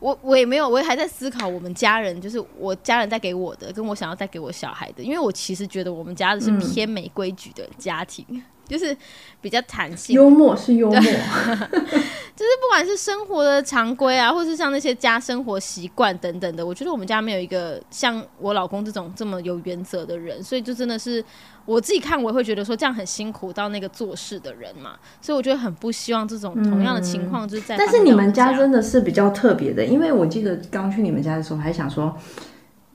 [0.00, 5.02] 我我也没有，我也还在思考我们家人，就是我家人带给我的，跟我想要带给我小孩的。
[5.02, 8.24] 因为我其实觉得我们家的是偏没规矩的家庭，
[8.68, 8.96] 就是
[9.40, 21.24] 比较弹性，幽默是幽默， 就是不管是生活的常规啊，或是像那些家生活习惯等等的，我觉得我们家没有一个像我老公这种这么有原则的人，所以就真的是。
[21.64, 27.76] 我自己看，我也会觉得说这样很辛苦到那个做事的人嘛，所以我觉得很不希望这种同样的情况就是在。
[27.76, 32.16] 但是你们家真的是比较特别的，因为我记得刚去你们家的时候，还想说。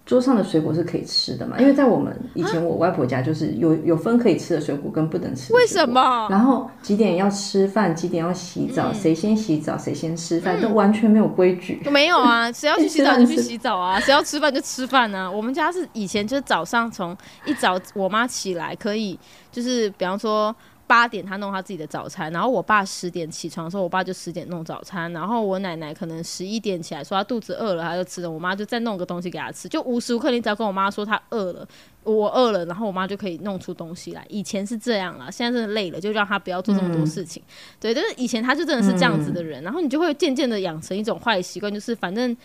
[0.05, 1.57] 桌上的水果是可以吃的嘛？
[1.59, 5.53] 因为在我们以前我外婆家就是有有分可以吃的水果跟不能吃。
[5.53, 6.27] 为什么？
[6.29, 11.81] 然后几点要吃饭，几点要洗澡，谁先洗澡谁先吃饭，都完全没有规矩。
[11.89, 15.29] 没有啊， 谁要去洗澡就去洗澡啊，谁要吃饭就吃饭啊。
[15.29, 17.15] 我们家是以前就是早上从
[17.45, 19.17] 一早我妈起来可以
[19.51, 20.53] 就是比方说。
[20.91, 31.65] 八点他弄他自己的早餐，然后我爸十点起床的时候，我爸就十点弄早餐，然后我奶奶可能十一点起来说她肚子饿了，她就吃了，我妈就再弄个东西给她吃，就无时无刻你只要跟我妈说她饿了，
[32.03, 34.25] 我饿了，然后我妈就可以弄出东西来。
[34.27, 37.41] 以前是这样啦，现在真的累了，就让他不要做这么多事情。
[37.79, 42.35] 对，但是以前他就真的是这样子的人，然后你就会渐渐的养成一种坏习惯，就是反正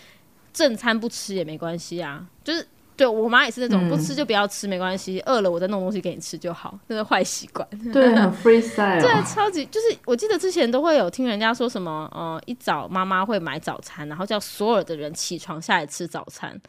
[0.53, 2.65] 正餐不吃也没关系啊，就是。
[2.97, 7.65] 对我妈也是那种不吃就不要吃没关系，饿了我再弄东西给你吃就好，那是坏习惯。
[7.93, 8.99] 对，很 freestyle。
[8.99, 16.59] 对，超级就是我记得之前都会有听人家说什么，呃，一早妈妈会买早餐，然后叫所有的人起床下来吃早餐。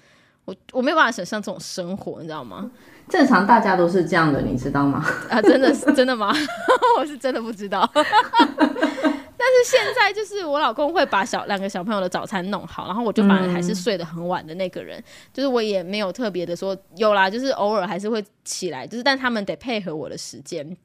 [0.44, 2.70] 我我没有办法想象这种生活，你知道吗？
[3.08, 5.04] 正常大家都是这样的，你知道吗？
[5.30, 6.34] 啊，真的是真的吗？
[6.98, 7.90] 我是真的不知道。
[9.38, 20.76] 但是现在就是我老公会把小两个小朋友的早餐弄好，然后我就反而还是睡得很晚的那个人，就是我也没有特别的说有啦，就是偶尔还是会起来，就是但他们得配合我的时间，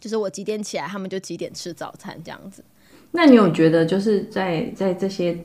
[0.00, 2.64] 就是我几点起来，他们就几点吃早餐这样子。
[3.12, 5.38] 那你有觉得就是在在这些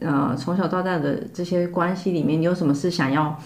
[0.00, 3.40] 呃从小到大的这些关系里面，你有什么是想要？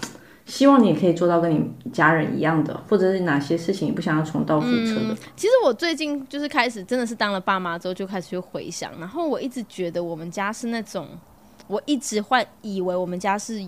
[0.49, 5.15] 希望你也可以做到跟你家人一样的，或者是哪些事情你不想要重蹈覆辙的。
[5.37, 11.07] 其实我最近就是开始真的是当了爸妈之后就开始去回想，然后我一直觉得我们家是那种，
[11.67, 13.63] 我一直会以为我们家是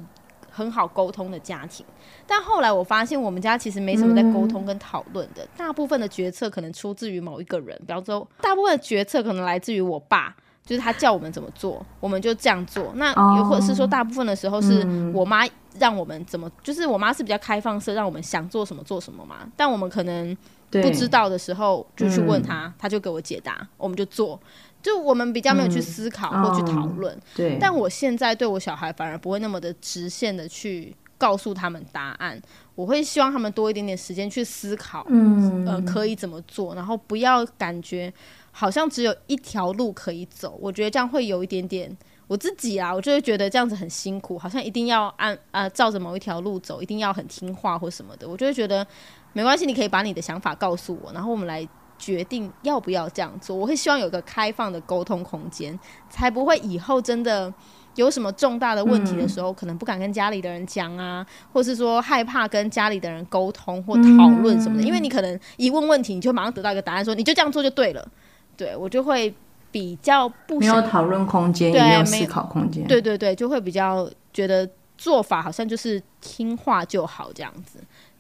[0.51, 1.85] 很好沟通的家庭，
[2.27, 10.35] 但后来我发现我们家其实没什么在沟通跟讨论的，大部分的决策可能出自于某一个人，比方说大部分的决策可能来自于我爸。
[10.63, 12.93] 就是他叫我们怎么做，我们就这样做。
[12.95, 15.45] 那又或者是说，大部分的时候是我妈
[15.79, 19.47] 让我们怎么，就是我妈是比较开放式，让我们想做什么做什么嘛。
[19.57, 20.37] 但我们可能
[20.71, 24.41] 不知道的时候，就去问他，他就给我解答，我们就做。
[24.83, 27.19] 就我们比较没有去思考或去讨论。
[27.37, 27.59] 对。
[27.61, 32.41] 但我现在对我小孩反而不会那么的直线的去告诉他们答案，
[32.75, 38.13] 我会希望他们多一点点时间去思考，嗯，呃，可以怎么做，然后不要感觉。
[38.53, 41.97] 好像只有一条路可以走，我觉得这样会有一点点
[42.31, 48.87] 我自己啊，我就会觉得这样子很辛苦，好像一定要按呃照着某一条路走，一定要很听话或什么的，我就会觉得
[49.33, 51.69] 没关系，你可以把你的想法告诉我，然后我们来
[51.99, 53.57] 决定要不要这样做。
[53.57, 55.77] 我会希望有个开放的沟通空间，
[56.09, 57.53] 才不会以后真的
[57.97, 68.09] 有什么重大的问题的时候，可能不敢跟家里的人讲啊，或是说害怕跟家里的人沟通或讨论什么的，因为你可能一问问题，你就马上得到一个答案，说你就这样做就对了。
[68.57, 69.35] 对我就会
[69.73, 72.87] 比较不没有讨论空间，也没有思考空间。
[72.87, 74.69] 对对对，就会比较觉得
[74.99, 77.79] 做法好像就是听话就好这样子。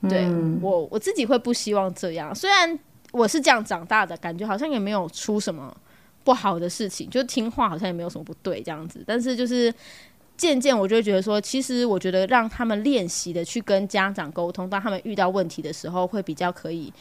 [0.08, 0.26] 对
[0.62, 2.78] 我我自己会不希望这样，虽然
[3.12, 5.76] 我是这样长大的，感觉好像也没有出什么
[6.24, 9.02] 不好的事情，就听话好像也没有什么不对这样子。
[9.06, 9.72] 但是就是
[10.36, 16.92] 渐渐我就会觉得说，其实我觉得让他们练习的去跟家长沟通，当他们遇到问题的时候，会比较可以。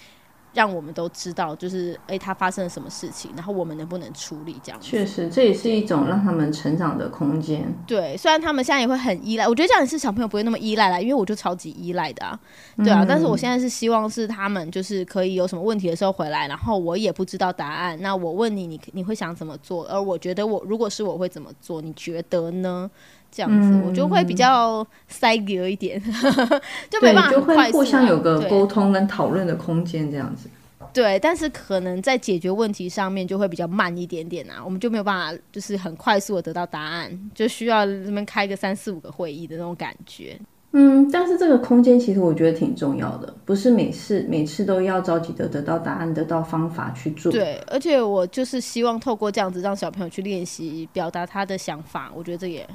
[0.53, 4.81] 让我们都知道，就是哎，他发生了什么事情，然后我们能不能处理这样。
[4.81, 7.73] 确实，这也是一种让他们成长的空间。
[7.85, 12.39] 对，虽然他们现在也会很依赖，我觉得这样是小朋友不会那么依赖啦，因为我就超级依赖的啊，
[12.77, 13.05] 对啊。
[13.07, 19.85] 但是我现在是希望是他们就是可以有什么问题的时候回来，然后我也不知道答案，那我问你，你你会想怎么做？
[19.87, 21.81] 而我觉得我如果是我会怎么做？
[21.81, 22.89] 你觉得呢？
[23.31, 26.01] 这样子，我就会比较塞格一点，
[26.89, 30.49] 就没办法就会互相有个沟通跟讨论的空间，这样子。
[30.91, 40.39] 对，但是可能在解决问题上面就会比较慢一点点啊，我们就没有办法就是很快速的得到答案，就需要这边开个三四五个会议的那种感觉。
[40.71, 47.31] 嗯，但是这个空间其实我觉得挺重要的，不是每次每次都要着急的得到答案、得到方法去做。
[47.31, 52.67] 对，而且我就是希望透过这样子让小朋友去练习表达他的想法，我觉得这也。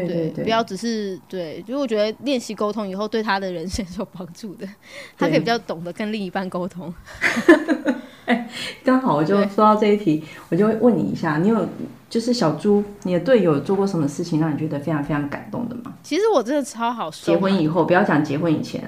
[0.00, 4.66] 对对对，不要只是对，就我觉得练习沟通以后对他的人生是有帮助的，
[5.18, 6.92] 他可以比较懂得跟另一半沟通。
[8.24, 8.48] 哎，
[8.84, 11.68] 刚好我就说到这一题，我就会问你一下，你有？
[12.12, 15.94] 就是小猪，你的队友做过什么事情让你觉得非常非常感动的吗？
[16.02, 17.34] 其实我真的超好说。
[17.34, 18.84] 结婚以后，不要讲结婚以前。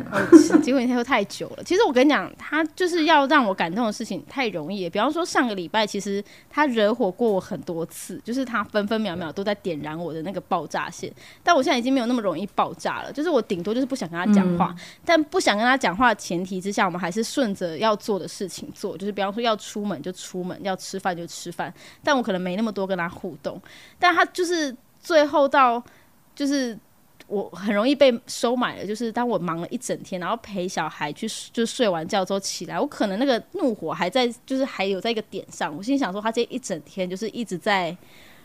[0.62, 1.64] 结婚以后太久了。
[1.64, 4.90] 其实我跟你讲，他就是要让我感动的事情太容易。
[4.90, 11.10] 比方说上个礼拜，其实他惹火过我很多次，就是他分分秒秒都在点燃我的那个爆炸线。
[11.42, 14.76] 但我现在已经没有那么容易爆炸了，就是我顶多就是不想跟他讲话。
[15.02, 18.98] 但不想跟他讲话的前提之下，我们还是顺着要做的事情做。
[18.98, 21.72] 就是比方说要出门就出门，要吃饭就吃饭。
[22.02, 23.10] 但我可能没那么多跟他。
[23.14, 23.60] 互动，
[23.98, 25.82] 但他就是最后到，
[26.34, 26.76] 就是
[27.26, 28.86] 我很容易被收买了。
[28.86, 35.74] 就是当我忙了一整天，然后陪小孩去就睡完觉之后起来，我可能那个怒火还在，就是还有在一个点上。
[35.76, 37.96] 我心想说，他这一整天就是一直在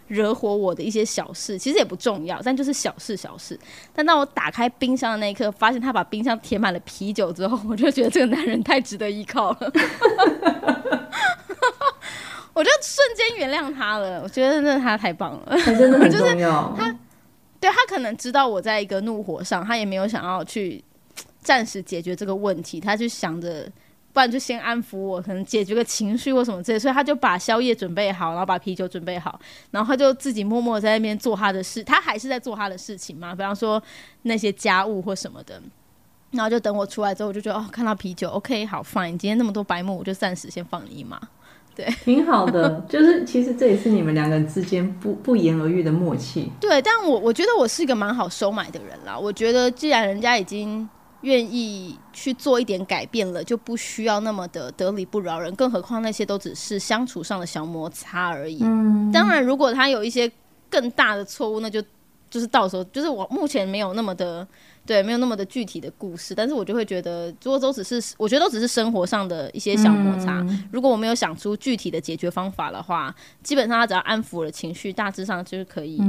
[0.07, 3.59] 惹火我的一些小事，其实也不重要，但就是小事小事。
[3.93, 9.72] 但当我打开冰箱的那一刻，发现他把冰箱填满了啤酒之后，我就觉得这个男人太值得依靠了。
[12.60, 16.76] 我就瞬间原谅他了，我觉得真的他太棒了，真的很 重要。
[16.78, 16.93] 他
[17.60, 20.84] 对他可能知道我在一个怒火上，他也没有想要去
[21.39, 23.72] 暂时解决这个问题，他就想着。
[24.12, 29.39] 不然就先安抚我，可能解决个情绪或什么之类，所以他就把宵夜准备好，然后把啤酒准备好，
[29.70, 33.82] 然后他就自己默默在那边做他的事，他还是在做他的事情嘛，比方说
[34.24, 35.62] 那些家务或什么的，
[36.32, 41.22] 然后就等我出来之后，我就觉得哦，看到啤酒，OK，好，fine，今天那么多白目，我就暂时先放你一马，
[41.80, 50.88] 对， 挺好的，就是其实这也是你们两个人之间不不言而喻的默契，对，但我我觉得我是一个蛮好收买的人啦，我觉得既然人家已经。
[51.23, 55.53] 愿意去做一点改变了，就不需要那么的得理不饶人。
[55.53, 58.59] 更何况那些都只是相处上的小摩擦而已。
[58.61, 60.32] 嗯，当然，如果他有一些
[60.69, 61.84] 更大的错误，那就
[62.30, 64.47] 就是到时候就是我目前没有那么的
[64.89, 66.33] 对，没有那么的具体的故事。
[66.33, 76.01] 但是我就会觉得，如果都只是我觉得都只是生活上的一些小摩擦，如果我没有想出具体的解决方法的话，基本上他只要安抚了情绪，大致上就是可以。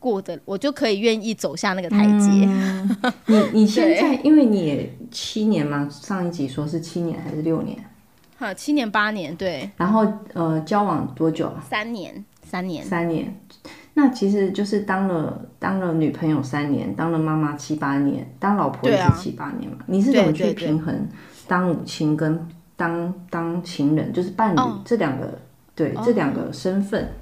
[0.00, 2.48] 过的，我就可以愿意走下那个台阶。
[3.26, 7.78] 你你现在，因为你七年嘛，上一集说是七年还是六年？
[8.36, 9.70] 哈，七年八年，对。
[9.76, 11.52] 然后呃，交往多久？
[11.70, 13.32] 三年，三年，三年。
[13.94, 19.78] 那其实就是当了当了女朋友三年，当了妈妈七八年，当老婆也是七八年嘛。
[19.86, 21.08] 你是怎么去平衡
[21.46, 25.38] 当母亲跟当当情人，就是伴侣这两个
[25.74, 27.12] 对这两个身份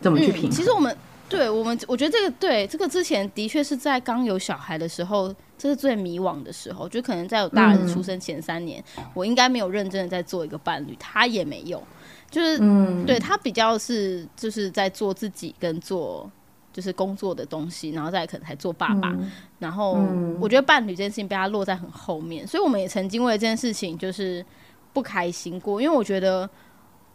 [0.00, 0.50] 怎么去平衡？
[0.50, 0.96] 其实我们。
[1.30, 6.88] 对我们，我觉得这个对这个之前的确是在刚有小孩的时候，这是最迷惘的时候。
[6.88, 8.82] 就可能在有大儿子出生前三年，
[9.14, 11.80] 我应该没有认真的在做一个伴侣，他也没有，
[12.30, 12.58] 就是
[13.06, 16.30] 对他比较是就是在做自己跟做
[16.72, 19.14] 就是工作的东西，然后再可能才做爸爸。
[19.58, 19.98] 然后
[20.38, 24.44] 我觉得伴侣这件事情被他落在很后面，所以我们也曾经为这件事情就是
[24.92, 26.48] 不开心过，因为我觉得。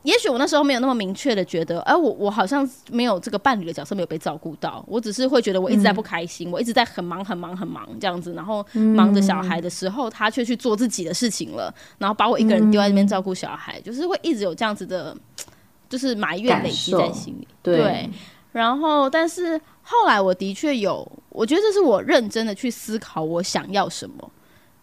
[0.06, 15.18] 也许我那时候没有那么明确的觉得，哎，我我好像没有这个伴侣的角色没有被照顾到，我只是会觉得我一直在不开心，我一直在很忙很忙很忙这样子，然后忙着小孩的时候，他却去做自己的事情了，然后把我一个人丢在那边照顾小孩，就是会一直有这样子的，
[15.90, 17.48] 就是埋怨累积在心里。
[17.64, 18.08] 对，
[18.52, 24.32] 然后但是后来我的确有，我觉得这是我认真的去思考我想要什么，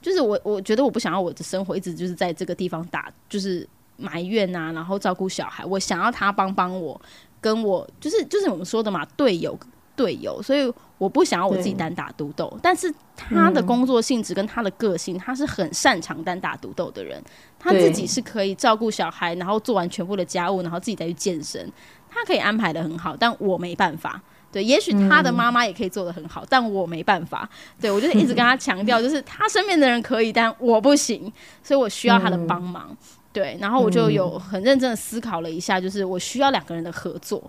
[0.00, 3.68] 就是我我觉得我不想要我的生活一直就是在这个地方打，就是。
[4.02, 7.00] 埋怨啊，然后照顾小孩，我想要他帮帮我，
[7.40, 9.58] 跟我就是就是我们说的嘛，队友
[9.94, 12.58] 队友，所以我不想要我自己单打独斗。
[12.62, 17.22] 但是他的工作性质跟他的个性，他是很擅长单打独斗的人，
[17.58, 21.70] 他自己是可以照顾小孩，然后做完全部的家务，然后自己再去健身，
[22.08, 24.20] 他可以安排的很好，但我没办法。
[24.50, 27.48] 对，也许他的妈妈也可以做的很好，但我没办法。
[27.80, 31.32] 对我就是一直跟他强调，就是他身边的人可以，但我不行，
[31.62, 32.94] 所以我需要他的帮忙。
[33.32, 37.42] 对，然后我就有很认真的思考了一下，就是我需要两个人的合作，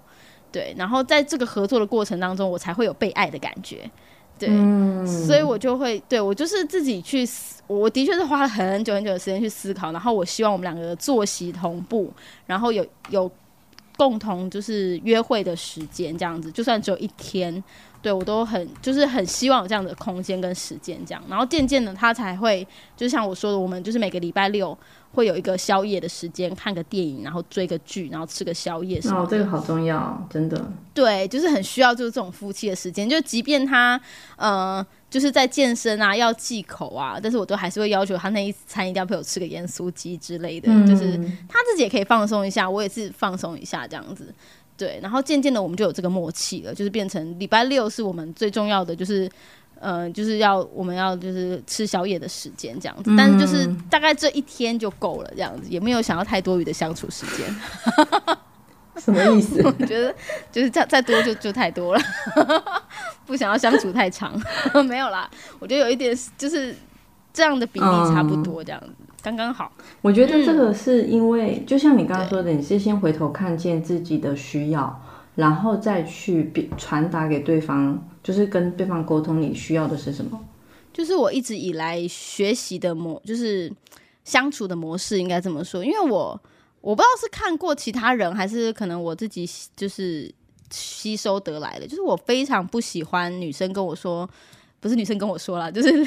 [0.51, 3.89] 对，然后在这个合作的过程当中，我才会有被爱的感觉，
[4.39, 4.47] 对，
[5.05, 7.27] 所以我就会对我就是自己去，
[7.67, 12.11] 我的确是花了很久很久的时间去思考，然后我希望我们两个的作息同步，
[12.45, 13.29] 然后有有
[13.97, 17.63] 共同就是约会的时间这样子，就算只有一天。
[18.03, 24.77] 对，我都很就是很希望有这样的空间跟时间，这样，然后渐渐的他才会，就像我说的，我们就是每个礼拜六
[25.13, 28.99] 会有一个宵夜的时间，看个电影，然后追个剧，然后吃个宵夜。
[29.05, 30.69] 哦，这个好重要，真的。
[30.93, 33.99] 对，就是很需要就是这种夫妻的时间，就即便他
[34.35, 44.33] 呃就是在健身啊，要忌口啊，但是我都还是会要求他那一餐一定要陪我吃个盐酥鸡之类的，就是他自己也可以放松一下，我也是放松一下这样子。
[44.83, 49.31] 对，然后渐渐的我们就有这个默契了，就是变成礼拜六是我们最重要的，就是，
[49.79, 57.55] 呃，就是要我们要就是吃宵夜的时间这样子，但是就是大概这一天就够了，这样子也没有想要太多余的相处时间。
[58.99, 59.61] 什么意思？
[59.63, 60.13] 我觉得
[60.51, 62.03] 就是再再多就就太多了，
[63.25, 64.37] 不想要相处太长。
[64.85, 66.75] 没有啦，我觉得有一点就是
[67.33, 69.02] 这样的比例差不多这样子。
[69.23, 69.71] 刚刚好，
[70.01, 75.01] 我觉得这个是因为，就像你刚刚说的，你是先回头看见自己的需要，
[75.35, 80.37] 然后再去传达给对方，就是跟对方沟通你需要的是什么。
[80.91, 83.71] 就是我一直以来学习的模，就是
[84.25, 85.85] 相处的模式，应该这么说。
[85.85, 86.37] 因为我
[86.81, 90.29] 我不知道是看过其他人，还是可能我自己就是
[90.69, 91.87] 吸收得来的。
[91.87, 94.29] 就是我非常不喜欢女生跟我说，
[94.81, 96.05] 不是女生跟我说了，就是。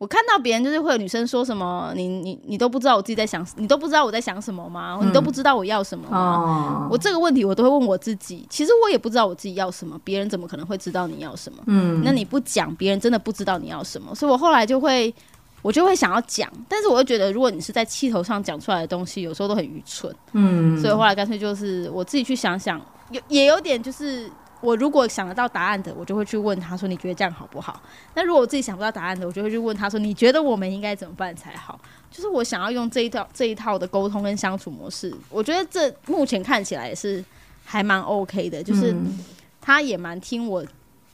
[0.00, 4.98] 我看到别人就是会有女生说什么，你你你都不知道我自己在想，你都不知道我在想什么吗？
[5.02, 6.18] 你都不知道我要什么吗？
[6.18, 8.46] 哦，我这个问题我都会问我自己。
[8.48, 11.58] 其实我也不知道我自己要什么，别人怎么可能会知道你要什么？
[11.66, 14.14] 嗯，那你不讲，别人真的不知道你要什么。
[14.14, 15.14] 所以我后来就会，
[15.60, 20.10] 我就会想要讲，但是我又觉得，如果你是在气头上讲出来的东西，有时候都很愚蠢。
[20.32, 22.80] 嗯，所以后来干脆就是我自己去想想，
[23.10, 24.30] 有也有点就是。
[24.60, 27.82] 我如果想得到答案的，我就会去问他说：“你觉得这样好不好？”
[28.14, 31.80] 那如果我自己想不到答案的，我就会去问他说：“你觉得我们应该怎么办才好？”
[32.10, 37.24] 就是我想要用这一套这一套的沟通跟相处模式，我觉得这目前看起来也是
[37.64, 39.18] 还蛮 OK 的，就是嗯
[39.60, 40.64] 他也蛮听我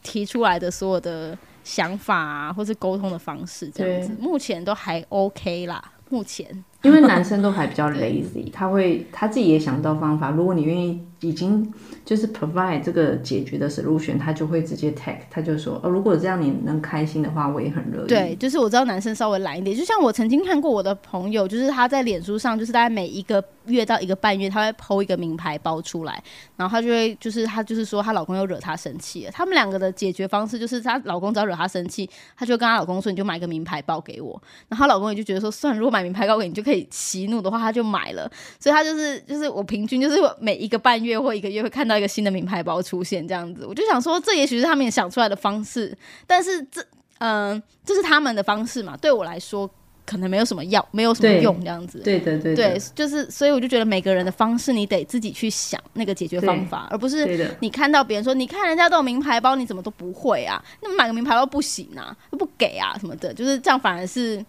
[0.03, 5.92] 提出来的所有的想法啊，或是沟通的方式这样子，目前都还 OK 啦。
[6.09, 6.47] 目前
[6.82, 10.30] 因为男生都还比较 lazy，他会他自己也想到方法。
[10.30, 11.72] 如果你愿意，已经
[12.04, 18.06] 就是 provide 这个解决的 solution，他就会直接 take，他就说哦，如果这样你能开心的话，我也很乐意。
[18.06, 26.22] 对，就是我知道男生稍微懒一点，就像我曾经看过我的朋友，就是他在脸书上，就是大概每一个月到一个半月，他会剖一个名牌包出来，
[26.56, 45.96] 然后他就会就是他就是说她老公又惹她生气了，他们两个的解决方式就是她老公只要惹她生气，她就跟她老公说你就买个名牌包给我，然后她老公也就觉得说，算，如果买名牌包给你就可以息怒的话，他就买了，所以他就是就是我平均就是每一个半月或一个月会看到一个新的名牌包出现这样子，我就想说这也许是他们想出来的方式，
[46.26, 46.84] 但是这
[47.18, 49.70] 嗯、这是他们的方式嘛，对我来说
[50.04, 51.98] 可能没有什么要，没有什么用这样子。
[52.00, 57.56] 对的，对的，对，就是所以我就觉得每个人的方式，你得自己去想那个解决方法，而不是。
[57.60, 60.62] 你看到别人说，你看人家都有名牌包，你怎么都不会啊？
[60.82, 64.44] 那么买个名牌包不行啊，都不给啊什么的，就是这样，反而是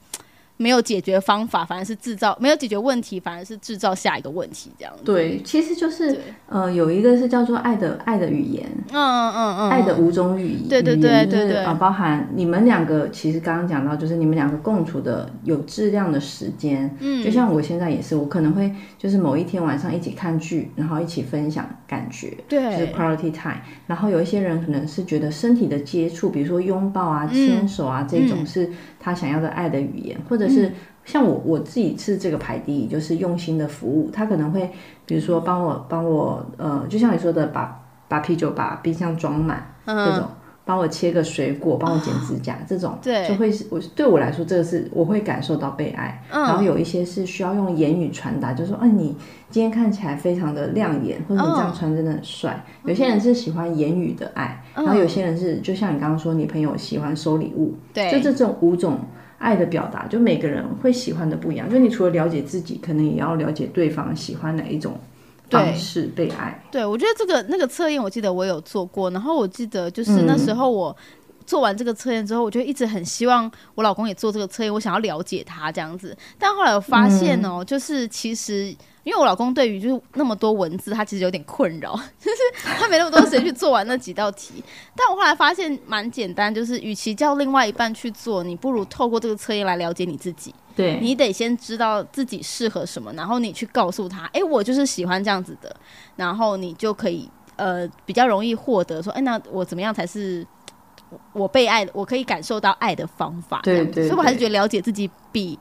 [0.57, 5.03] 没有解决方法，反而是制造没有解决问题，反而是制造下一个问题这样子。
[5.03, 11.57] 对，其实就是呃，有一个是叫做爱的爱的语言，嗯嗯嗯，爱的五种语言，对对语对对对。
[11.63, 22.63] 啊，包含你们两个，其实刚刚讲到，就是你们两个共处的有质量的时间，嗯，就像我现在也是，我可能会就是某一天晚上一起看剧，然后一起分享感觉，对。
[22.63, 23.61] 就是对 quality time。
[23.85, 28.69] 然后有一些人可能是觉得身体的接触，比如说拥抱啊、牵手啊这种是
[29.07, 30.69] 他想要的爱的语言，或者是
[31.05, 34.69] 像我我自己是这个排第一，就是用心的服务，他可能会
[35.05, 37.79] 比如说帮我帮我呃，就像你说的，把
[38.09, 39.65] 把啤酒把冰箱装满。
[39.85, 40.27] 这种，
[40.67, 46.21] 帮我切个水果，帮我剪指甲，这种对就会是我对我来说，这个是我会感受到被爱。
[46.29, 49.15] 然后有一些是需要用言语传达，就是说，啊，你
[49.49, 52.63] 今天看起来非常的亮眼，或者你这样穿真的很帅。
[52.83, 58.99] 有些人是喜欢言语的爱，然后有些人是就像你刚刚说，你朋友喜欢收礼物，对，就这种五种。
[59.39, 61.69] 爱的表达，就每个人会喜欢的不一样。
[61.69, 64.93] 就你除了了解自己，可能也要了解对方喜欢哪一种
[65.49, 66.63] 方式被爱。
[66.71, 70.95] 对，我觉得这个那个测验，我记得我有做过，然后我记得就是那时候我
[71.45, 76.17] 做完这个测验之后，我就一直很希望我老公也做这个测验，我想要了解他这样子。
[76.37, 78.75] 但后来我发现哦、就是其实。
[79.07, 82.37] 因为我老公对于就是那么多文字，他其实有点困扰， 就是
[82.77, 84.61] 他没那么多时间去做完那几道题。
[84.93, 90.53] 但我后来发现蛮简单，就是与其叫另外一半去做，你不如透过这个测验来了解你自己。
[90.75, 95.73] 对，你得先知道自己适合什么，然后你去告诉他，哎、我就是喜欢这样子的，
[96.17, 100.45] 然后你就可以呃比较容易获得说，哎、那我怎么样才是
[101.09, 103.61] 我我被爱的，我可以感受到爱的方法。
[103.63, 105.57] 对对所以我还是觉得了解自己比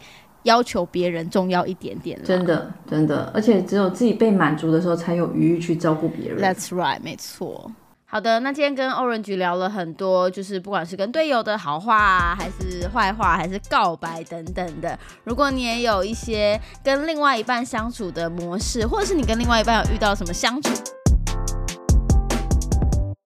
[0.46, 2.24] 要求别人重要一点点啦。
[2.24, 6.40] 真的真的，而且只有自己被满足的时候，才有余裕去照顾别人。
[6.40, 7.70] That's right，没错。
[8.08, 14.96] 好的，那今天跟 Orange 聊了很多，就是不管是跟队友的好话、啊，还是坏话，还是告白等等的。
[15.24, 20.70] 如果你也有一些跟另外一半相处的模式，或者是你跟另外一半有遇到什么相处